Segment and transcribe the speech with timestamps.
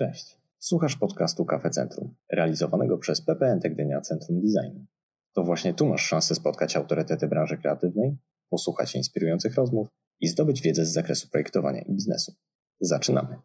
[0.00, 0.36] Cześć.
[0.58, 4.86] Słuchasz podcastu Kafe Centrum, realizowanego przez PPN Gdynia Centrum Designu.
[5.32, 8.16] To właśnie tu masz szansę spotkać autorytety branży kreatywnej,
[8.50, 9.88] posłuchać inspirujących rozmów
[10.20, 12.34] i zdobyć wiedzę z zakresu projektowania i biznesu.
[12.80, 13.36] Zaczynamy.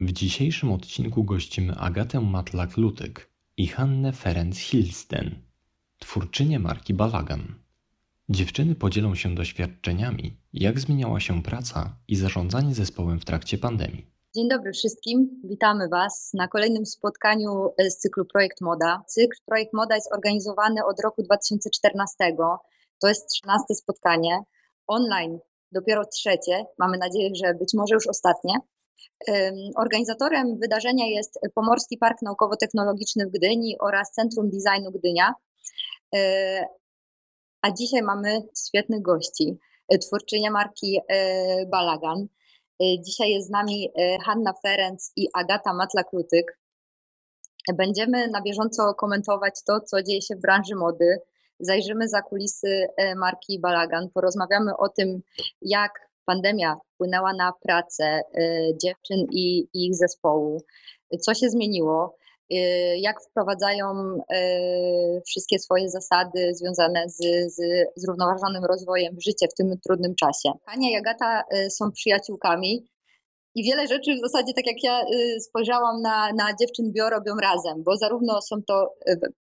[0.00, 3.20] W dzisiejszym odcinku gościmy Agatę Matlak-Lutyk
[3.56, 5.30] i Hannę Ferenc-Hilsten,
[5.98, 7.54] twórczynię marki Balagan.
[8.28, 14.19] Dziewczyny podzielą się doświadczeniami, jak zmieniała się praca i zarządzanie zespołem w trakcie pandemii.
[14.34, 15.40] Dzień dobry wszystkim.
[15.44, 19.02] Witamy Was na kolejnym spotkaniu z cyklu Projekt Moda.
[19.06, 22.36] Cykl Projekt Moda jest organizowany od roku 2014.
[23.00, 24.42] To jest 13 spotkanie.
[24.86, 25.38] Online
[25.72, 26.64] dopiero trzecie.
[26.78, 28.54] Mamy nadzieję, że być może już ostatnie.
[29.76, 35.34] Organizatorem wydarzenia jest Pomorski Park Naukowo-Technologiczny w Gdyni oraz Centrum Designu Gdynia.
[36.14, 36.64] E,
[37.62, 39.58] a dzisiaj mamy świetnych gości.
[40.00, 42.26] Twórczynia marki e, Balagan.
[42.80, 43.90] E, dzisiaj jest z nami
[44.24, 46.44] Hanna Ferenc i Agata Matla-Klutyk.
[47.74, 51.18] Będziemy na bieżąco komentować to, co dzieje się w branży mody.
[51.60, 55.20] Zajrzymy za kulisy marki Balagan, porozmawiamy o tym,
[55.62, 58.20] jak pandemia wpłynęła na pracę
[58.82, 60.62] dziewczyn i ich zespołu,
[61.20, 62.19] co się zmieniło, Y,
[62.96, 63.86] jak wprowadzają
[64.34, 67.16] y, wszystkie swoje zasady związane z,
[67.54, 67.60] z
[67.96, 70.52] zrównoważonym rozwojem w życie w tym trudnym czasie.
[70.66, 72.86] Hania i Agata y, są przyjaciółkami
[73.54, 75.02] i wiele rzeczy w zasadzie, tak jak ja
[75.40, 78.94] spojrzałam na, na dziewczyn bio, robią razem, bo zarówno są to,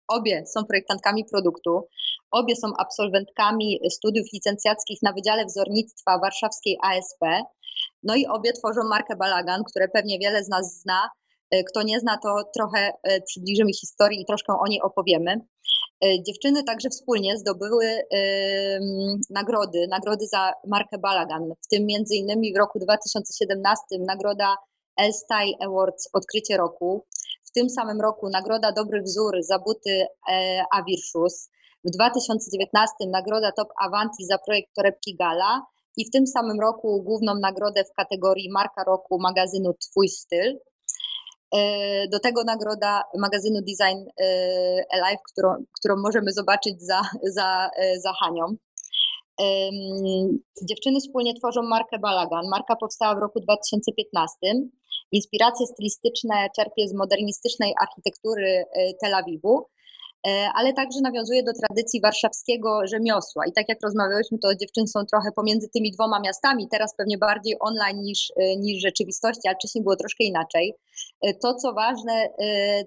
[0.08, 1.88] obie są projektantkami produktu,
[2.31, 7.19] obie są absolwentkami studiów licencjackich na Wydziale Wzornictwa Warszawskiej ASP,
[8.03, 11.09] no i obie tworzą markę Balagan, które pewnie wiele z nas zna,
[11.70, 15.31] kto nie zna, to trochę e, przybliżymy historii i troszkę o niej opowiemy.
[16.06, 17.86] E, dziewczyny także wspólnie zdobyły
[19.30, 24.56] nagrody, nagrody za markę Balagan, w tym między innymi w roku 2017 nagroda
[24.98, 27.06] Elstai Awards Odkrycie Roku,
[27.45, 30.06] w tym samym roku nagroda Dobry Wzór za buty
[30.72, 31.50] Avirshus,
[31.86, 35.61] w 2019 nagroda Top Avanti za projekt torebki Gala
[35.98, 40.60] i w tym samym roku główną nagrodę w kategorii Marka Roku magazynu Twój Styl.
[41.55, 44.25] E, do tego nagroda magazynu Design e,
[44.91, 45.49] Alive, którą,
[45.80, 48.45] którą możemy zobaczyć za, za, e, za Hanią.
[50.69, 52.45] Dziewczyny wspólnie tworzą markę Balagan.
[52.49, 54.37] Marka powstała w roku 2015.
[55.11, 58.64] Inspiracje stylistyczne czerpie z modernistycznej architektury
[59.02, 59.65] Tel Awiwu.
[60.27, 63.45] E, ale także nawiązuje do tradycji warszawskiego rzemiosła.
[63.45, 67.55] I tak jak rozmawiałyśmy, to dziewczyny są trochę pomiędzy tymi dwoma miastami, teraz pewnie bardziej
[67.60, 70.76] online niż, e, niż rzeczywistości, ale wcześniej było troszkę inaczej.
[71.21, 72.30] E, to, co ważne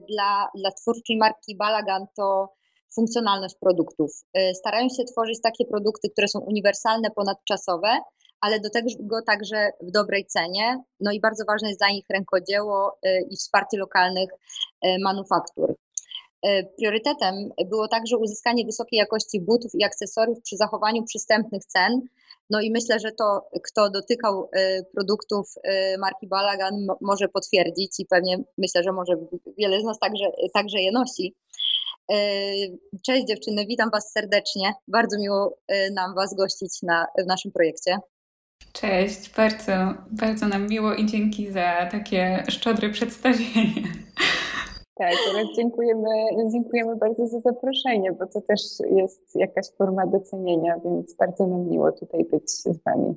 [0.09, 2.53] dla, dla twórczej marki Balagan, to
[2.95, 4.11] funkcjonalność produktów.
[4.55, 7.89] Starają się tworzyć takie produkty, które są uniwersalne, ponadczasowe,
[8.41, 8.89] ale do tego
[9.27, 10.83] także w dobrej cenie.
[11.01, 12.99] No i bardzo ważne jest dla nich rękodzieło
[13.31, 14.31] i wsparcie lokalnych
[15.05, 15.75] manufaktur.
[16.43, 17.35] E, priorytetem
[17.71, 22.01] było także uzyskanie wysokiej jakości butów i akcesoriów przy zachowaniu przystępnych cen.
[22.51, 28.07] No i myślę, że to, kto dotykał e, produktów e, marki Balagan, może potwierdzić i
[28.07, 29.13] pewnie myślę, że może
[29.59, 30.25] wiele z nas także,
[30.55, 31.35] także je nosi.
[33.07, 34.73] Cześć dziewczyny, witam Was serdecznie.
[34.89, 35.59] Bardzo miło
[35.95, 37.97] nam Was gościć na, w naszym projekcie.
[38.73, 39.73] Cześć, bardzo,
[40.11, 43.83] bardzo nam miło i dzięki za takie szczodre przedstawienie.
[45.01, 46.09] Tak, teraz dziękujemy,
[46.53, 51.93] dziękujemy bardzo za zaproszenie, bo to też jest jakaś forma docenienia, więc bardzo nam miło
[51.93, 53.15] tutaj być z Wami.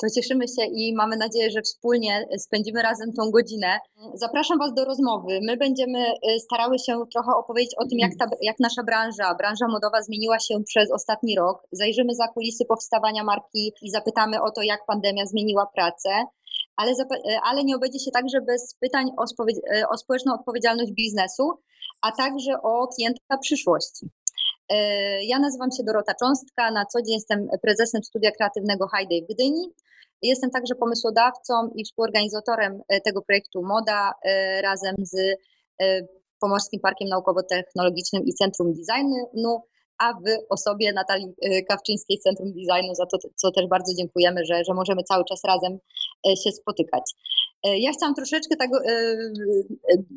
[0.00, 3.78] To cieszymy się i mamy nadzieję, że wspólnie spędzimy razem tą godzinę.
[4.14, 5.40] Zapraszam Was do rozmowy.
[5.42, 9.68] My będziemy y, starały się trochę opowiedzieć o tym, jak, ta, jak nasza branża, branża
[9.68, 11.62] modowa zmieniła się przez ostatni rok.
[11.72, 16.10] Zajrzymy za kulisy powstawania marki i zapytamy o to, jak pandemia zmieniła pracę
[16.76, 19.24] ale, e, ale nie obejdzie się także bez pytań o,
[19.74, 21.50] e, o społeczną odpowiedzialność biznesu,
[22.02, 24.10] a także o klienta przyszłości.
[24.68, 24.76] E,
[25.24, 29.72] ja nazywam się Dorota Cząstka, na co dzień jestem prezesem Studia Kreatywnego High w Gdyni.
[30.22, 34.12] Jestem także pomysłodawcą i współorganizatorem tego projektu Moda
[34.62, 35.16] razem z
[36.40, 39.62] Pomorskim Parkiem Naukowo-Technologicznym i Centrum Designu,
[39.98, 41.34] a w osobie Natalii
[41.68, 45.78] Kawczyńskiej Centrum Designu, za to, co też bardzo dziękujemy, że, że możemy cały czas razem
[46.44, 47.14] się spotykać.
[47.66, 48.78] Y, ja chciałam troszeczkę tego,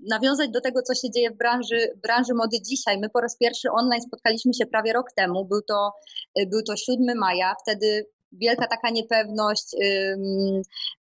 [0.09, 2.97] nawiązać do tego, co się dzieje w branży, branży mody dzisiaj.
[2.97, 5.91] My po raz pierwszy online spotkaliśmy się prawie rok temu, był to,
[6.47, 9.75] był to 7 maja, wtedy wielka taka niepewność,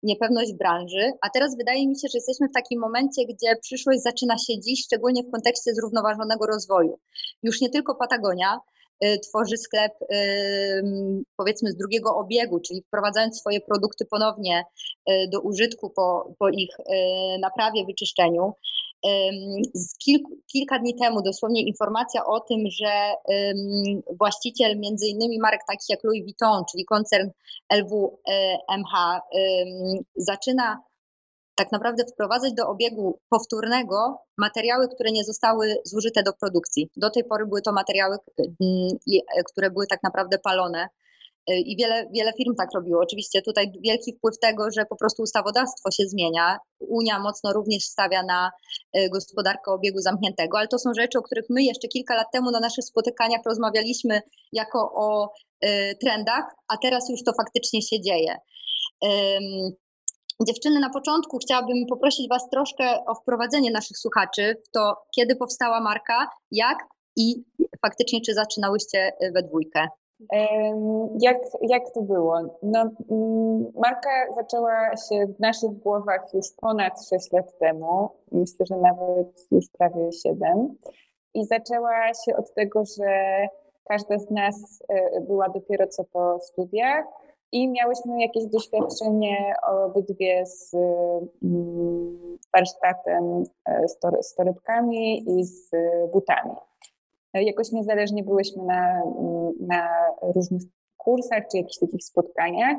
[0.04, 4.38] niepewność branży, a teraz wydaje mi się, że jesteśmy w takim momencie, gdzie przyszłość zaczyna
[4.38, 7.00] się dziś, szczególnie w kontekście zrównoważonego rozwoju.
[7.44, 8.60] Już nie tylko Patagonia,
[9.23, 9.94] tworzy sklep
[11.38, 14.63] powiedzmy z drugiego obiegu, czyli wprowadzając swoje produkty ponownie
[15.31, 16.77] do użytku po, po ich
[17.39, 18.53] naprawie, wyczyszczeniu.
[19.73, 23.13] Z kilku, kilka dni temu dosłownie informacja o tym, że
[24.19, 27.29] właściciel między innymi marek takich jak Louis Vuitton, czyli koncern
[27.73, 29.21] LVMH,
[30.15, 30.83] zaczyna
[31.57, 36.89] tak naprawdę wprowadzać do obiegu powtórnego materiały, które nie zostały zużyte do produkcji.
[36.98, 38.18] Do tej pory były to materiały,
[39.51, 40.88] które były tak naprawdę palone
[41.48, 43.01] i wiele, wiele firm tak robiło.
[43.01, 46.57] Oczywiście tutaj wielki wpływ tego, że po prostu ustawodawstwo się zmienia.
[46.80, 48.51] Unia mocno również stawia na
[48.94, 52.51] e, gospodarkę obiegu zamkniętego, ale to są rzeczy, o których my jeszcze kilka lat temu
[52.51, 54.21] na naszych spotykaniach rozmawialiśmy
[54.53, 58.38] jako o e, trendach, a teraz już to faktycznie się dzieje.
[60.45, 65.81] Dziewczyny, na początku chciałabym poprosić Was troszkę o wprowadzenie naszych słuchaczy w to, kiedy powstała
[65.81, 66.78] marka, jak
[67.16, 67.44] i
[67.81, 69.88] faktycznie, czy zaczynałyście we dwójkę.
[71.22, 72.57] Jak, jak to było?
[72.63, 72.80] No,
[73.12, 79.48] mm, marka zaczęła się w naszych głowach już ponad 6 lat temu, myślę, że nawet
[79.51, 80.78] już prawie 7.
[81.34, 83.48] I zaczęła się od tego, że
[83.88, 87.06] każda z nas e, była dopiero co po studiach
[87.51, 89.53] i miałyśmy jakieś doświadczenie
[89.85, 90.73] obydwie z
[91.44, 93.88] mm, warsztatem, e,
[94.21, 95.71] z torebkami i z
[96.13, 96.55] butami.
[97.33, 99.01] Jakoś niezależnie byłyśmy na,
[99.59, 99.89] na
[100.21, 100.61] różnych
[100.97, 102.77] kursach czy jakichś takich spotkaniach.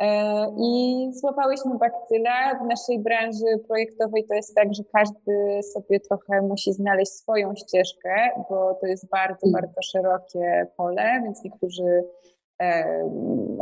[0.00, 2.54] E, I złapałyśmy bakcyla.
[2.54, 8.30] W naszej branży projektowej to jest tak, że każdy sobie trochę musi znaleźć swoją ścieżkę,
[8.50, 9.52] bo to jest bardzo, mm.
[9.52, 12.04] bardzo szerokie pole, więc niektórzy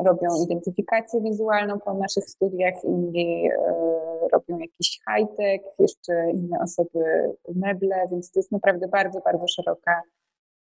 [0.04, 3.58] robią identyfikację wizualną po naszych studiach, inni e,
[4.32, 10.02] robią jakiś high-tech, jeszcze inne osoby meble, więc to jest naprawdę bardzo, bardzo szeroka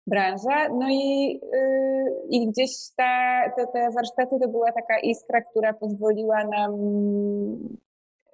[0.06, 0.68] branża.
[0.68, 6.44] No i, y, i gdzieś ta, te, te warsztaty to była taka iskra, która pozwoliła
[6.44, 6.72] nam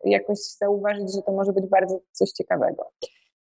[0.05, 2.91] jakoś zauważyć, że to może być bardzo coś ciekawego.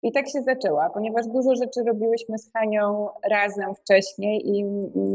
[0.03, 4.65] I tak się zaczęła, ponieważ dużo rzeczy robiłyśmy z Hanią razem wcześniej i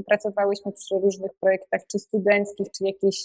[0.07, 3.25] pracowałyśmy przy różnych projektach, czy studenckich, czy jakichś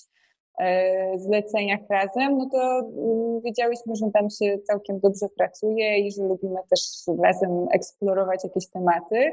[0.60, 6.24] e, zleceniach razem, no to mm, wiedziałyśmy, że tam się całkiem dobrze pracuje i że
[6.24, 6.80] lubimy też
[7.24, 9.32] razem eksplorować jakieś tematy.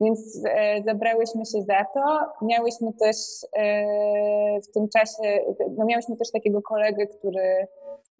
[0.00, 2.18] Więc e, zabrałyśmy się za to.
[2.46, 3.16] Miałyśmy też
[3.56, 5.44] e, w tym czasie,
[5.76, 7.66] no miałyśmy też takiego kolegę, który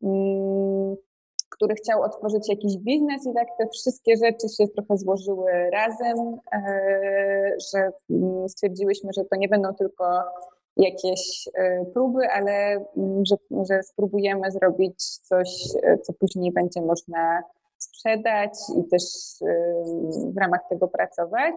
[0.02, 0.96] mm,
[1.56, 7.56] który chciał otworzyć jakiś biznes i tak te wszystkie rzeczy się trochę złożyły razem, e,
[7.72, 10.04] że mm, stwierdziłyśmy, że to nie będą tylko
[10.76, 12.52] jakieś e, próby, ale
[12.96, 13.36] mm, że,
[13.70, 15.48] że spróbujemy zrobić coś,
[15.82, 17.42] e, co później będzie można
[17.78, 19.02] sprzedać i też
[20.34, 21.54] w ramach tego pracować.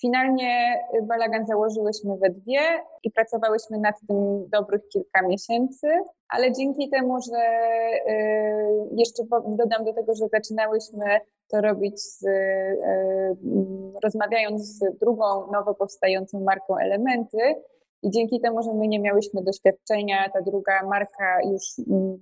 [0.00, 2.60] Finalnie balagan założyłyśmy we dwie
[3.02, 5.86] i pracowałyśmy nad tym dobrych kilka miesięcy,
[6.28, 7.42] ale dzięki temu, że
[8.12, 12.76] y, jeszcze dodam do tego, że zaczynałyśmy to robić z, y,
[14.02, 17.38] rozmawiając z drugą nowo powstającą marką Elementy,
[18.04, 21.62] i dzięki temu, że my nie miałyśmy doświadczenia, ta druga marka już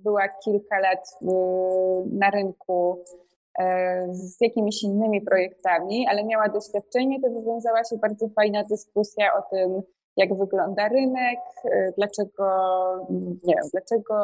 [0.03, 1.09] była kilka lat
[2.11, 3.03] na rynku,
[4.11, 9.81] z jakimiś innymi projektami, ale miała doświadczenie, to wywiązała się bardzo fajna dyskusja o tym,
[10.17, 12.45] jak wygląda rynek, e, dlaczego,
[13.43, 14.15] nie wiem, dlaczego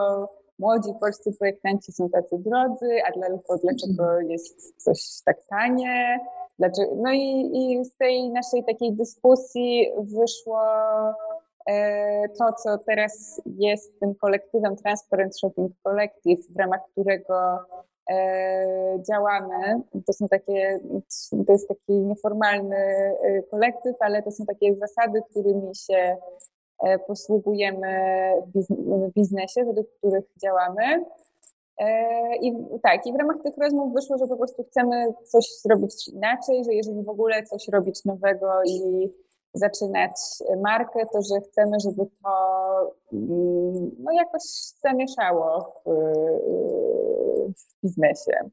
[0.59, 3.11] młodzi polscy projektanci są tacy drodzy, a
[3.57, 4.29] dlaczego mhm.
[4.29, 6.19] jest coś tak tanie.
[6.59, 10.61] Dlaczego, no i, i z tej naszej takiej dyskusji wyszło
[11.67, 17.35] e, to, co teraz jest tym kolektywem Transparent Shopping Collective, w ramach którego
[17.98, 17.98] E,
[19.09, 19.81] działamy.
[20.05, 20.79] To są takie,
[21.47, 26.17] to jest taki nieformalny e, kolektyw, ale to są takie zasady, którymi się
[26.83, 27.87] e, posługujemy
[28.55, 31.05] w biznesie, według których działamy.
[32.41, 36.63] I tak, i w ramach tych rozmów wyszło, że po prostu chcemy coś zrobić inaczej,
[36.63, 39.09] że jeżeli w ogóle coś robić nowego i
[39.53, 40.11] zaczynać
[40.61, 42.31] markę, to że chcemy, żeby to
[43.13, 44.41] mm, no, jakoś
[44.83, 45.89] zamieszało w,
[47.59, 48.49] w biznesie.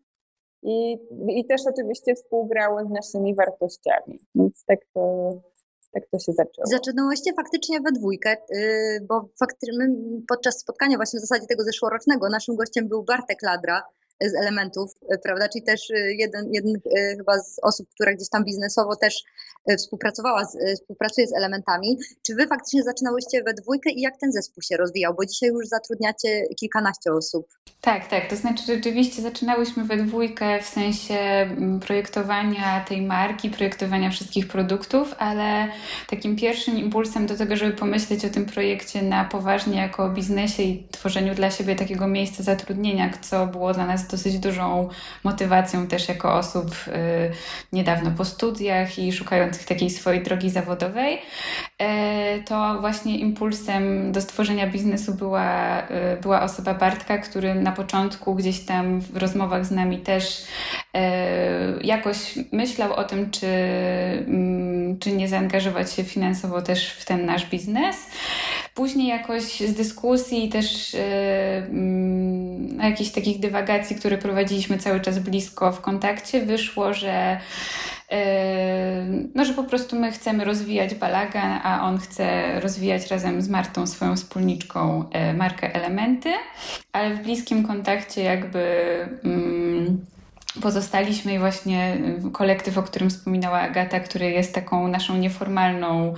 [0.62, 0.98] I,
[1.28, 4.18] I też oczywiście współgrało z naszymi wartościami.
[4.34, 5.32] Więc tak to,
[5.92, 6.66] tak to się zaczęło.
[6.66, 9.88] Zaczynałyście faktycznie we dwójkę, y, bo faktycznie
[10.28, 13.82] podczas spotkania właśnie w zasadzie tego zeszłorocznego naszym gościem był Bartek Ladra,
[14.20, 14.90] z elementów,
[15.22, 15.48] prawda?
[15.48, 15.80] Czyli też
[16.18, 16.80] jeden, jeden
[17.16, 19.24] chyba z osób, która gdzieś tam biznesowo też
[19.78, 21.98] współpracowała, z, współpracuje z elementami.
[22.22, 25.14] Czy wy faktycznie zaczynałyście we dwójkę i jak ten zespół się rozwijał?
[25.14, 27.46] Bo dzisiaj już zatrudniacie kilkanaście osób.
[27.80, 28.30] Tak, tak.
[28.30, 35.14] To znaczy rzeczywiście zaczynałyśmy we dwójkę w sensie mm, projektowania tej marki, projektowania wszystkich produktów,
[35.18, 35.68] ale
[36.10, 40.62] takim pierwszym impulsem do tego, żeby pomyśleć o tym projekcie na poważnie jako o biznesie
[40.62, 44.88] i tworzeniu dla siebie takiego miejsca zatrudnienia, co było dla nas dosyć dużą
[45.24, 46.92] motywacją też jako osób y,
[47.72, 54.66] niedawno po studiach i szukających takiej swojej drogi zawodowej, y, to właśnie impulsem do stworzenia
[54.66, 59.98] biznesu była, y, była osoba Bartka, który na początku gdzieś tam w rozmowach z nami
[59.98, 60.44] też
[61.82, 63.46] jakoś myślał o tym, czy,
[64.26, 67.96] mm, czy nie zaangażować się finansowo też w ten nasz biznes.
[68.76, 70.98] Później jakoś z dyskusji też e,
[71.56, 77.40] mm, jakichś takich dywagacji, które prowadziliśmy cały czas blisko w kontakcie, wyszło, że
[79.34, 83.86] no, że po prostu my chcemy rozwijać balagan, a on chce rozwijać razem z Martą
[83.86, 86.32] swoją wspólniczką e, markę Elementy,
[86.92, 88.84] ale w bliskim kontakcie jakby.
[89.24, 90.04] Mm,
[90.62, 91.96] pozostaliśmy i właśnie
[92.32, 96.14] kolektyw, o którym wspominała Agata, który jest taką naszą nieformalną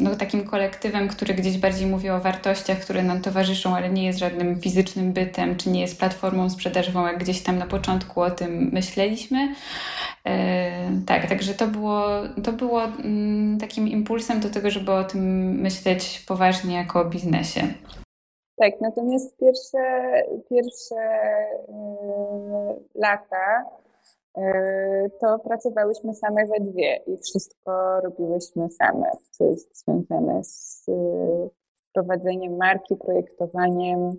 [0.00, 4.18] no, takim kolektywem, który gdzieś bardziej mówi o wartościach, które nam towarzyszą, ale nie jest
[4.18, 8.70] żadnym fizycznym bytem, czy nie jest platformą sprzedażową, jak gdzieś tam na początku o tym
[8.72, 9.54] myśleliśmy.
[10.26, 10.70] E,
[11.06, 12.08] tak, także to było,
[12.44, 17.74] to było mm, takim impulsem do tego, żeby o tym myśleć poważnie jako o biznesie.
[18.56, 19.78] Tak, natomiast pierwsze,
[20.48, 20.94] pierwsze
[21.68, 23.64] yy, lata
[24.36, 30.92] E, to pracowałyśmy same we dwie i wszystko robiłyśmy same, co jest związane z e,
[31.92, 34.12] prowadzeniem marki, projektowaniem,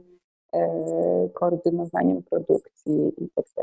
[1.34, 3.62] koordynowaniem produkcji itd.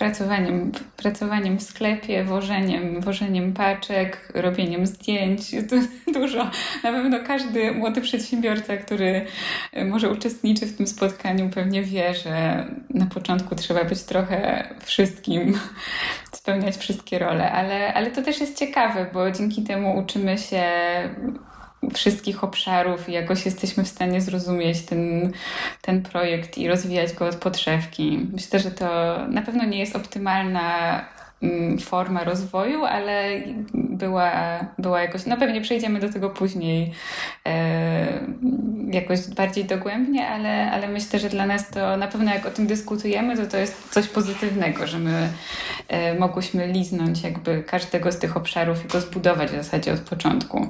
[0.00, 5.50] Pracowaniem, pracowaniem w sklepie, wożeniem, wożeniem paczek, robieniem zdjęć.
[6.14, 6.44] Dużo.
[6.84, 9.26] Na pewno każdy młody przedsiębiorca, który
[9.84, 15.58] może uczestniczy w tym spotkaniu, pewnie wie, że na początku trzeba być trochę wszystkim,
[16.32, 20.62] spełniać wszystkie role, ale, ale to też jest ciekawe, bo dzięki temu uczymy się
[21.94, 25.32] wszystkich obszarów i jakoś jesteśmy w stanie zrozumieć ten,
[25.82, 28.26] ten projekt i rozwijać go od podszewki.
[28.32, 31.00] Myślę, że to na pewno nie jest optymalna
[31.42, 33.30] mm, forma rozwoju, ale
[33.74, 34.32] była,
[34.78, 36.92] była jakoś, no pewnie przejdziemy do tego później
[37.46, 38.20] e,
[38.92, 42.66] jakoś bardziej dogłębnie, ale, ale myślę, że dla nas to na pewno jak o tym
[42.66, 45.28] dyskutujemy, to to jest coś pozytywnego, że my
[45.88, 50.68] e, mogłyśmy liznąć jakby każdego z tych obszarów i go zbudować w zasadzie od początku.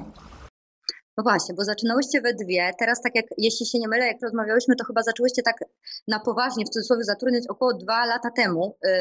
[1.17, 2.71] No właśnie, bo zaczynałyście we dwie.
[2.79, 5.55] Teraz, tak jak, jeśli się nie mylę, jak rozmawiałyśmy, to chyba zaczęłyście tak
[6.07, 8.91] na poważnie, w cudzysłowie, zatrudniać około dwa lata temu yy,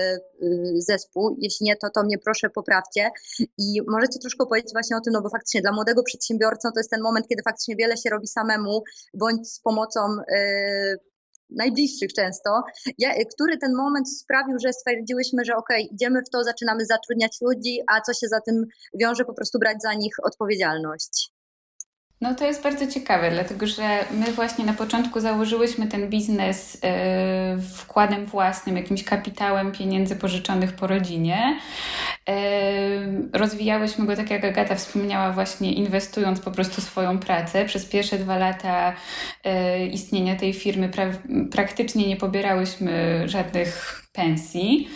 [0.49, 1.37] yy, zespół.
[1.39, 3.11] Jeśli nie, to, to mnie proszę poprawcie.
[3.59, 6.91] I możecie troszkę powiedzieć właśnie o tym, no bo faktycznie dla młodego przedsiębiorcy to jest
[6.91, 8.83] ten moment, kiedy faktycznie wiele się robi samemu,
[9.15, 11.11] bądź z pomocą yy,
[11.51, 12.63] najbliższych często,
[12.99, 17.81] ja, który ten moment sprawił, że stwierdziłyśmy, że ok, idziemy w to, zaczynamy zatrudniać ludzi,
[17.87, 21.33] a co się za tym wiąże, po prostu brać za nich odpowiedzialność.
[22.21, 27.63] No to jest bardzo ciekawe, dlatego że my właśnie na początku założyłyśmy ten biznes yy,
[27.63, 31.59] wkładem własnym, jakimś kapitałem pieniędzy pożyczonych po rodzinie.
[32.29, 32.35] Yy,
[33.33, 37.65] rozwijałyśmy go, tak jak Agata wspomniała, właśnie inwestując po prostu swoją pracę.
[37.65, 38.93] Przez pierwsze dwa lata
[39.45, 41.07] yy, istnienia tej firmy pra
[41.51, 44.89] praktycznie nie pobierałyśmy żadnych pensji,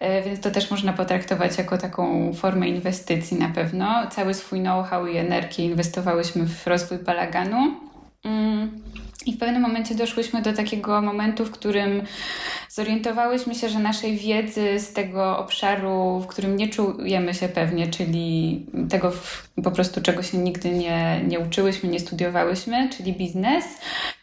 [0.00, 4.06] e, więc to też można potraktować jako taką formę inwestycji na pewno.
[4.10, 7.80] Cały swój know-how i energię inwestowałyśmy w rozwój balaganu.
[8.24, 8.82] Mm.
[9.26, 12.02] I w pewnym momencie doszłyśmy do takiego momentu, w którym
[12.68, 18.66] zorientowałyśmy się, że naszej wiedzy z tego obszaru, w którym nie czujemy się pewnie, czyli
[18.88, 19.12] tego
[19.64, 23.64] po prostu, czego się nigdy nie, nie uczyłyśmy, nie studiowałyśmy, czyli biznes,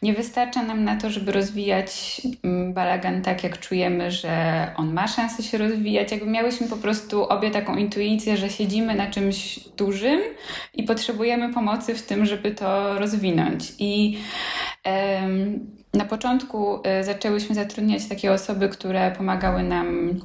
[0.02, 5.08] nie wystarcza nam na to, żeby rozwijać mm, balagan tak, jak czujemy, że on ma
[5.08, 6.12] szansę się rozwijać.
[6.12, 10.20] Jakby miałyśmy po prostu obie taką intuicję, że siedzimy na czymś dużym
[10.74, 13.72] i potrzebujemy pomocy w tym, żeby to rozwinąć.
[13.78, 14.18] I
[15.94, 20.20] na początku e, zaczęłyśmy zatrudniać takie osoby, które pomagały nam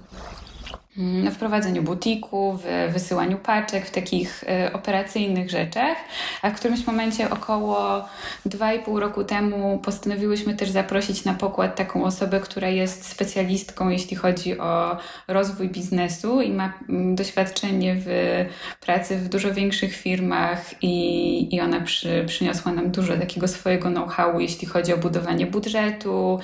[1.31, 5.97] w prowadzeniu butiku, w wysyłaniu paczek, w takich y, operacyjnych rzeczach,
[6.41, 8.05] a w którymś momencie około
[8.45, 14.59] 2,5 roku temu postanowiłyśmy też zaprosić na pokład taką osobę, która jest specjalistką, jeśli chodzi
[14.59, 18.45] o rozwój biznesu i ma mm, doświadczenie w
[18.81, 24.39] pracy w dużo większych firmach i, i ona przy, przyniosła nam dużo takiego swojego know-howu,
[24.39, 26.39] jeśli chodzi o budowanie budżetu,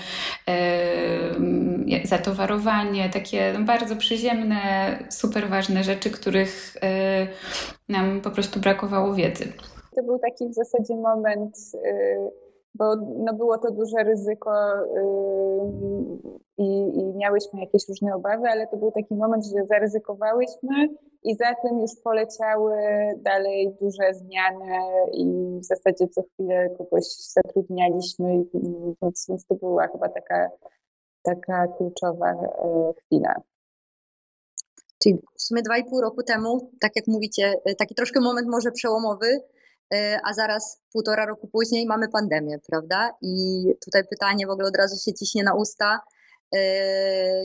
[0.47, 4.45] yy, zatowarowanie, takie bardzo przyziemne,
[5.10, 7.28] super ważne rzeczy, których yy,
[7.90, 9.46] nam po prostu brakowało wiedzy.
[9.96, 12.32] To był taki w zasadzie moment, yy,
[12.75, 14.52] bo no było to duże ryzyko
[16.58, 20.88] i, i miałyśmy jakieś różne obawy, ale to był taki moment, że zaryzykowałyśmy
[21.24, 22.78] i za tym już poleciały
[23.18, 24.78] dalej duże zmiany
[25.14, 25.25] i
[25.60, 28.44] w zasadzie co chwilę kogoś zatrudnialiśmy,
[29.02, 30.50] więc, to była chyba taka,
[31.24, 32.34] taka kluczowa
[32.98, 33.36] chwila.
[35.05, 38.47] Czyli w sumie dwa i pół roku temu, tak jak mówicie, e, taki troszkę moment
[38.47, 39.39] może przełomowy,
[39.93, 43.12] e, a zaraz półtora roku później mamy pandemię, prawda?
[43.21, 46.00] I tutaj pytanie w ogóle od razu się ciśnie na usta.
[46.53, 46.59] Yy,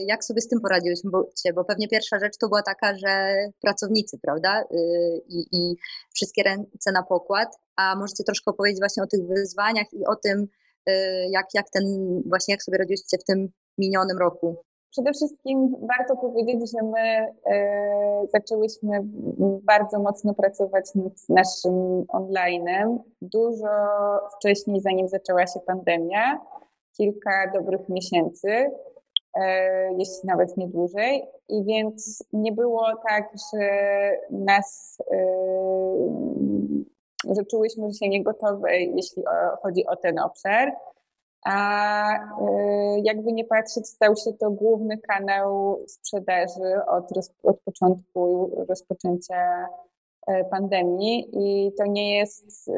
[0.07, 1.53] jak sobie z tym poradziłyście?
[1.55, 4.63] Bo pewnie pierwsza rzecz to była taka, że pracownicy, prawda?
[5.27, 5.75] I, i
[6.15, 7.57] wszystkie ręce na pokład.
[7.75, 10.47] A możecie troszkę opowiedzieć właśnie o tych wyzwaniach i o tym,
[11.29, 11.83] jak, jak ten,
[12.25, 14.63] właśnie jak sobie radziłyście w tym minionym roku?
[14.91, 17.33] Przede wszystkim warto powiedzieć, że my
[18.33, 18.99] zaczęłyśmy
[19.63, 23.67] bardzo mocno pracować nad naszym online'em dużo
[24.37, 26.39] wcześniej, zanim zaczęła się pandemia,
[26.97, 28.71] kilka dobrych miesięcy.
[29.35, 31.23] E, jeśli nawet nie dłużej.
[31.49, 33.67] I więc nie było tak, że
[34.29, 35.25] nas, e,
[37.35, 39.23] że czułyśmy się niegotowe, jeśli
[39.61, 40.71] chodzi o ten obszar.
[41.45, 47.09] A e, jakby nie patrzeć, stał się to główny kanał sprzedaży od,
[47.43, 49.67] od początku rozpoczęcia
[50.51, 52.71] pandemii i to nie jest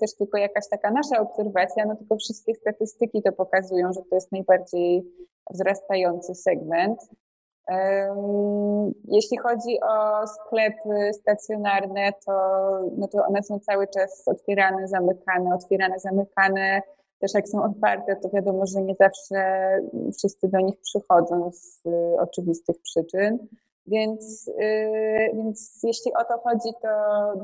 [0.00, 4.32] też tylko jakaś taka nasza obserwacja, no tylko wszystkie statystyki to pokazują, że to jest
[4.32, 5.04] najbardziej
[5.50, 7.00] wzrastający segment.
[9.04, 12.32] Jeśli chodzi o sklepy stacjonarne, to,
[12.96, 16.82] no to one są cały czas otwierane, zamykane, otwierane, zamykane.
[17.20, 19.68] Też jak są otwarte, to wiadomo, że nie zawsze
[20.18, 23.38] wszyscy do nich przychodzą z y, oczywistych przyczyn.
[23.86, 26.88] Więc, y, więc jeśli o to chodzi, to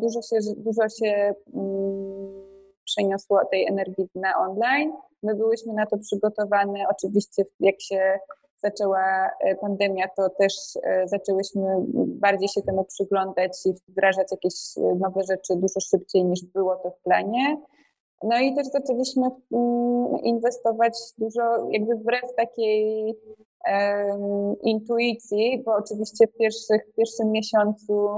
[0.00, 2.45] dużo się, dużo się mm,
[2.85, 4.93] przeniosło tej energii na online.
[5.23, 6.85] My byłyśmy na to przygotowane.
[6.90, 8.19] Oczywiście, jak się
[8.64, 11.62] zaczęła e, pandemia, to też e, zaczęłyśmy
[11.95, 16.90] bardziej się temu przyglądać i wdrażać jakieś e, nowe rzeczy dużo szybciej niż było to
[16.90, 17.57] w planie.
[18.25, 23.14] No i też zaczęliśmy mm, inwestować dużo, jakby wbrew takiej
[23.66, 28.08] um, intuicji, bo oczywiście w, pierwszych, w pierwszym miesiącu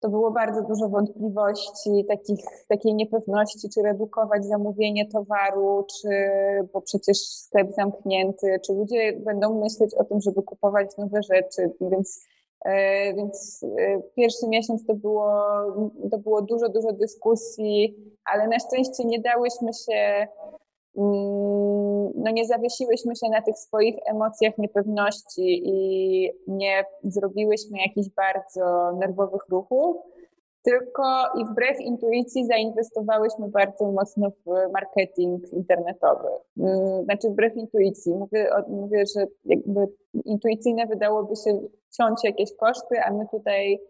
[0.00, 6.08] to było bardzo dużo wątpliwości, takich, takiej niepewności, czy redukować zamówienie towaru, czy,
[6.72, 12.26] bo przecież sklep zamknięty, czy ludzie będą myśleć o tym, żeby kupować nowe rzeczy, więc,
[13.16, 15.32] więc e, pierwszy miesiąc to było,
[16.10, 20.26] to było dużo, dużo dyskusji, ale na szczęście nie dałyśmy się
[20.96, 28.92] Mm, no nie zawiesiłyśmy się na tych swoich emocjach niepewności i nie zrobiłyśmy jakichś bardzo
[28.92, 29.96] nerwowych ruchów,
[30.62, 31.02] tylko
[31.38, 36.28] i wbrew intuicji zainwestowałyśmy bardzo mocno w marketing internetowy.
[36.58, 38.14] Mm, znaczy wbrew intuicji.
[38.14, 39.88] Mówię, mówię że jakby
[40.24, 43.80] intuicyjne wydałoby się ciąć jakieś koszty, a my tutaj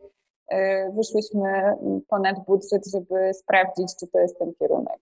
[0.48, 1.74] e, wyszłyśmy
[2.09, 4.98] ponad budżet, żeby sprawdzić, czy to jest ten kierunek.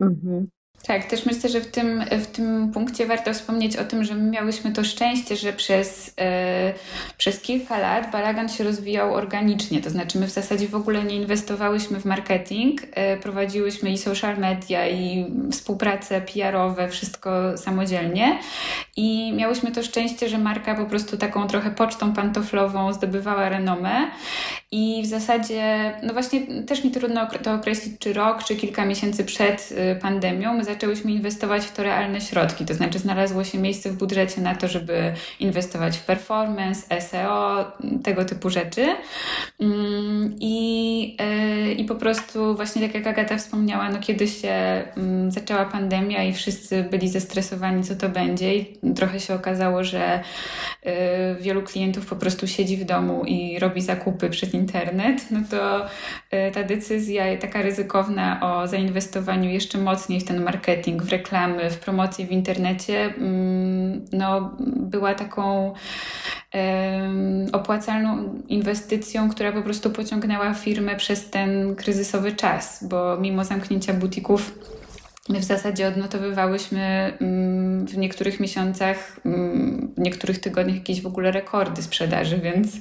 [0.00, 0.46] Mhm.
[0.86, 4.30] Tak, też myślę, że w tym, w tym punkcie warto wspomnieć o tym, że my
[4.30, 6.72] miałyśmy to szczęście, że przez, e,
[7.16, 9.80] przez kilka lat balagan się rozwijał organicznie.
[9.80, 14.38] To znaczy, my w zasadzie w ogóle nie inwestowałyśmy w marketing, e, prowadziłyśmy i social
[14.38, 18.38] media, i współprace PR-owe, wszystko samodzielnie.
[18.96, 24.10] I miałyśmy to szczęście, że marka po prostu taką trochę pocztą pantoflową zdobywała renomę.
[24.70, 29.24] I w zasadzie, no właśnie, też mi trudno to określić, czy rok, czy kilka miesięcy
[29.24, 32.64] przed e, pandemią, my zaczęłyśmy inwestować w to realne środki.
[32.64, 37.72] To znaczy, znalazło się miejsce w budżecie na to, żeby inwestować w performance, SEO,
[38.04, 38.86] tego typu rzeczy.
[39.60, 44.52] Mm, I, e, i po prostu, właśnie tak jak Agata wspomniała, no kiedy się
[44.96, 50.20] mm, zaczęła pandemia i wszyscy byli zestresowani, co to będzie, i trochę się okazało, że
[50.86, 50.90] y,
[51.40, 56.52] wielu klientów po prostu siedzi w domu i robi zakupy przez internet, no to y,
[56.52, 62.26] ta decyzja taka ryzykowna o zainwestowaniu jeszcze mocniej w ten marketing, w reklamy, w promocję
[62.26, 65.74] w internecie, mm, no, była taką
[67.52, 74.58] opłacalną inwestycją, która po prostu pociągnęła firmę przez ten kryzysowy czas, bo mimo zamknięcia butików
[75.28, 81.82] w zasadzie odnotowywałyśmy mm, w niektórych miesiącach, mm, w niektórych tygodniach jakieś w ogóle rekordy
[81.82, 82.80] sprzedaży, więc y,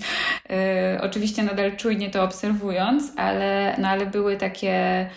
[1.02, 5.10] oczywiście nadal czujnie to obserwując, ale, no ale były, takie,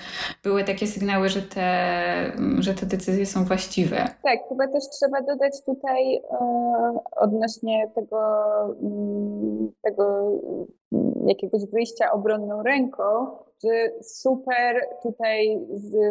[0.42, 1.62] były takie sygnały, że te,
[2.34, 3.96] mm, że te decyzje są właściwe.
[4.22, 6.20] Tak, chyba też trzeba dodać tutaj y,
[7.16, 8.46] odnośnie tego,
[8.82, 10.32] y, tego
[11.26, 13.02] jakiegoś wyjścia obronną ręką,
[13.64, 15.59] że super tutaj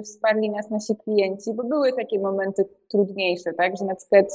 [0.04, 4.26] wsparli nas nasi klienci, bo były takie momenty trudniejsze, tak, że na przykład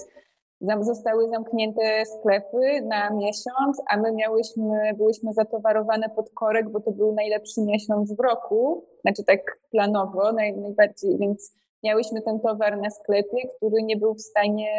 [0.81, 7.14] zostały zamknięte sklepy na miesiąc, a my miałyśmy, byłyśmy zatowarowane pod korek, bo to był
[7.14, 13.49] najlepszy miesiąc w roku, znaczy tak planowo naj, najbardziej, więc miałyśmy ten towar na sklepie,
[13.57, 14.70] który nie był w stanie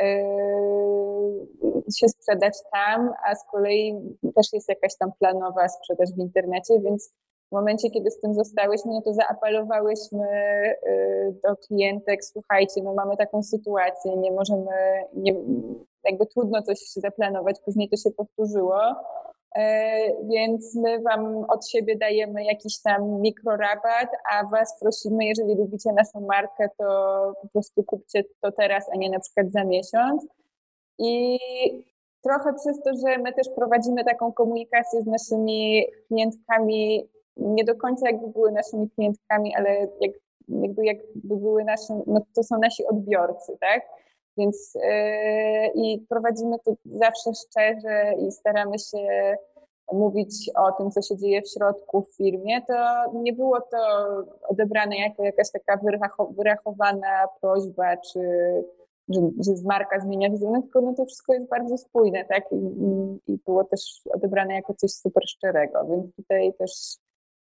[0.00, 3.94] Yy, się sprzedać tam, a z kolei
[4.34, 7.12] też jest jakaś tam planowa sprzedaż w internecie, więc
[7.48, 10.26] w momencie, kiedy z tym zostałyśmy, no to zaapelowałyśmy
[10.86, 14.66] yy, do klientek, słuchajcie, no mamy taką sytuację, nie możemy,
[15.14, 15.34] nie,
[16.04, 18.78] jakby trudno coś zaplanować, później to się powtórzyło,
[19.56, 25.92] E, więc my Wam od siebie dajemy jakiś tam mikrorabat, a Was prosimy, jeżeli lubicie
[25.92, 26.84] naszą markę, to
[27.42, 30.26] po prostu kupcie to teraz, a nie na przykład za miesiąc.
[30.98, 31.38] I
[32.22, 38.10] trochę przez to, że my też prowadzimy taką komunikację z naszymi klientkami, nie do końca
[38.10, 39.70] jakby były naszymi klientkami, ale
[40.00, 40.12] jak,
[40.48, 43.82] jakby jakby były naszym, no to są nasi odbiorcy, tak?
[44.38, 49.36] Więc yy, i prowadzimy to zawsze szczerze i staramy się
[49.92, 52.74] mówić o tym, co się dzieje w środku w firmie, to
[53.14, 53.76] nie było to
[54.48, 55.80] odebrane jako jakaś taka
[56.36, 58.20] wyrachowana prośba, czy
[59.08, 62.44] że, że marka zmienia wizerunek, tylko no to wszystko jest bardzo spójne, tak?
[62.52, 66.70] I, I było też odebrane jako coś super szczerego, więc tutaj też,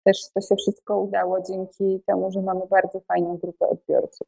[0.03, 4.27] też to się wszystko udało dzięki temu, że mamy bardzo fajną grupę odbiorców.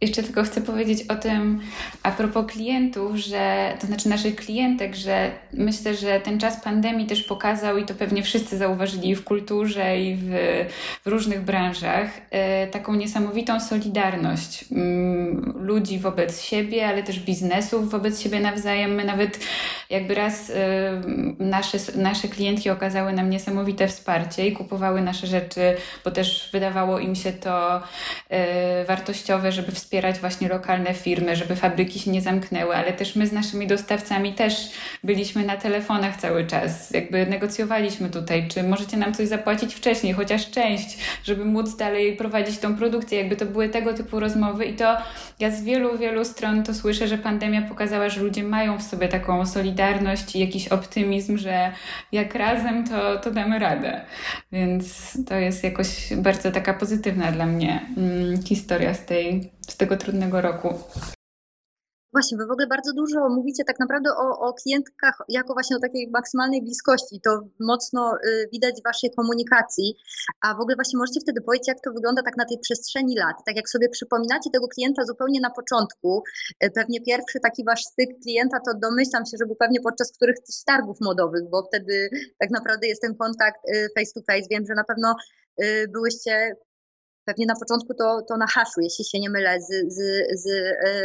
[0.00, 1.60] Jeszcze tylko chcę powiedzieć o tym
[2.02, 7.22] a propos klientów, że to znaczy naszych klientek, że myślę, że ten czas pandemii też
[7.22, 10.30] pokazał i to pewnie wszyscy zauważyli w kulturze i w,
[11.04, 18.20] w różnych branżach e, taką niesamowitą solidarność mm, ludzi wobec siebie, ale też biznesów wobec
[18.20, 18.94] siebie nawzajem.
[18.94, 19.40] My nawet
[19.90, 20.54] jakby raz e,
[21.38, 27.14] nasze, nasze klientki okazały nam niesamowite wsparcie i kupowały nasze rzeczy, bo też wydawało im
[27.14, 27.82] się to
[28.28, 33.16] e, wartościowe, żeby wspierać wspierać właśnie lokalne firmy, żeby fabryki się nie zamknęły, ale też
[33.16, 34.70] my z naszymi dostawcami też
[35.04, 36.90] byliśmy na telefonach cały czas.
[36.90, 42.58] Jakby negocjowaliśmy tutaj, czy możecie nam coś zapłacić wcześniej, chociaż część, żeby móc dalej prowadzić
[42.58, 43.18] tą produkcję.
[43.18, 44.96] Jakby to były tego typu rozmowy i to
[45.38, 49.08] ja z wielu, wielu stron to słyszę, że pandemia pokazała, że ludzie mają w sobie
[49.08, 51.72] taką solidarność i jakiś optymizm, że
[52.12, 54.00] jak razem, to, to damy radę.
[54.52, 60.40] Więc to jest jakoś bardzo taka pozytywna dla mnie mm, historia z tej tego trudnego
[60.40, 60.68] roku.
[62.12, 65.80] Właśnie, wy w ogóle bardzo dużo mówicie tak naprawdę o, o klientkach jako właśnie o
[65.80, 67.20] takiej maksymalnej bliskości.
[67.24, 67.30] To
[67.60, 69.96] mocno y, widać w waszej komunikacji,
[70.40, 73.36] a w ogóle właśnie możecie wtedy powiedzieć, jak to wygląda tak na tej przestrzeni lat.
[73.46, 76.22] Tak jak sobie przypominacie tego klienta zupełnie na początku,
[76.64, 80.40] y, pewnie pierwszy taki wasz styk klienta, to domyślam się, że był pewnie podczas którychś
[80.66, 84.46] targów modowych, bo wtedy tak naprawdę jest ten kontakt y, face to face.
[84.50, 85.14] Wiem, że na pewno
[85.62, 86.56] y, byłyście
[87.30, 89.98] pewnie na początku to, to na haszu, jeśli się nie mylę, z, z,
[90.42, 90.96] z e,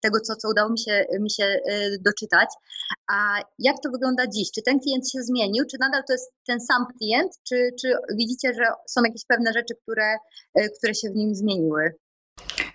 [0.00, 1.58] tego, co, co udało mi się, mi się e,
[2.00, 2.48] doczytać.
[3.12, 4.50] A jak to wygląda dziś?
[4.54, 8.54] Czy ten klient się zmienił, czy nadal to jest ten sam klient, czy, czy widzicie,
[8.54, 10.16] że są jakieś pewne rzeczy, które,
[10.54, 11.94] e, które się w nim zmieniły?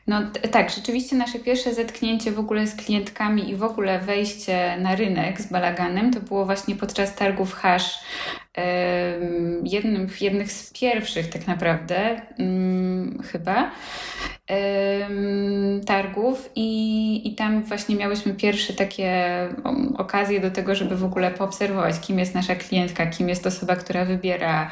[0.07, 4.95] No tak, rzeczywiście nasze pierwsze zetknięcie w ogóle z klientkami i w ogóle wejście na
[4.95, 7.99] rynek z balaganem to było właśnie podczas targów hash
[9.63, 13.71] jednym, jednych z pierwszych tak naprawdę um, chyba
[14.49, 19.13] um, targów i, i tam właśnie miałyśmy pierwsze takie
[19.97, 24.05] okazje do tego, żeby w ogóle poobserwować, kim jest nasza klientka, kim jest osoba, która
[24.05, 24.71] wybiera,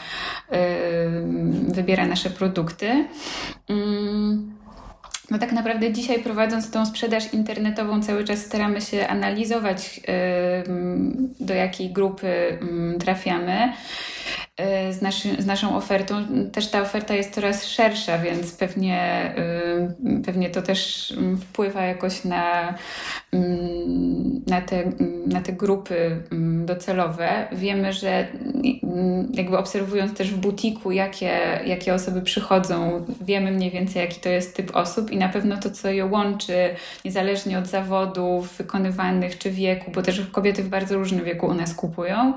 [1.68, 3.06] wybiera nasze produkty.
[5.34, 10.02] No tak naprawdę dzisiaj prowadząc tą sprzedaż internetową cały czas staramy się analizować,
[11.40, 12.58] do jakiej grupy
[13.00, 13.74] trafiamy.
[14.92, 16.26] Z, naszy, z naszą ofertą.
[16.52, 19.34] Też ta oferta jest coraz szersza, więc pewnie,
[20.26, 22.74] pewnie to też wpływa jakoś na,
[24.48, 24.84] na, te,
[25.28, 26.24] na te grupy
[26.66, 27.48] docelowe.
[27.52, 28.28] Wiemy, że
[29.34, 34.56] jakby obserwując też w butiku, jakie, jakie osoby przychodzą, wiemy mniej więcej, jaki to jest
[34.56, 36.70] typ osób i na pewno to, co je łączy,
[37.06, 41.74] niezależnie od zawodów wykonywanych czy wieku, bo też kobiety w bardzo różnym wieku u nas
[41.74, 42.34] kupują,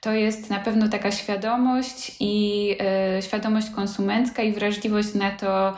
[0.00, 1.49] to jest na pewno taka świadomość
[2.20, 2.76] i
[3.18, 5.76] y, świadomość konsumencka i wrażliwość na to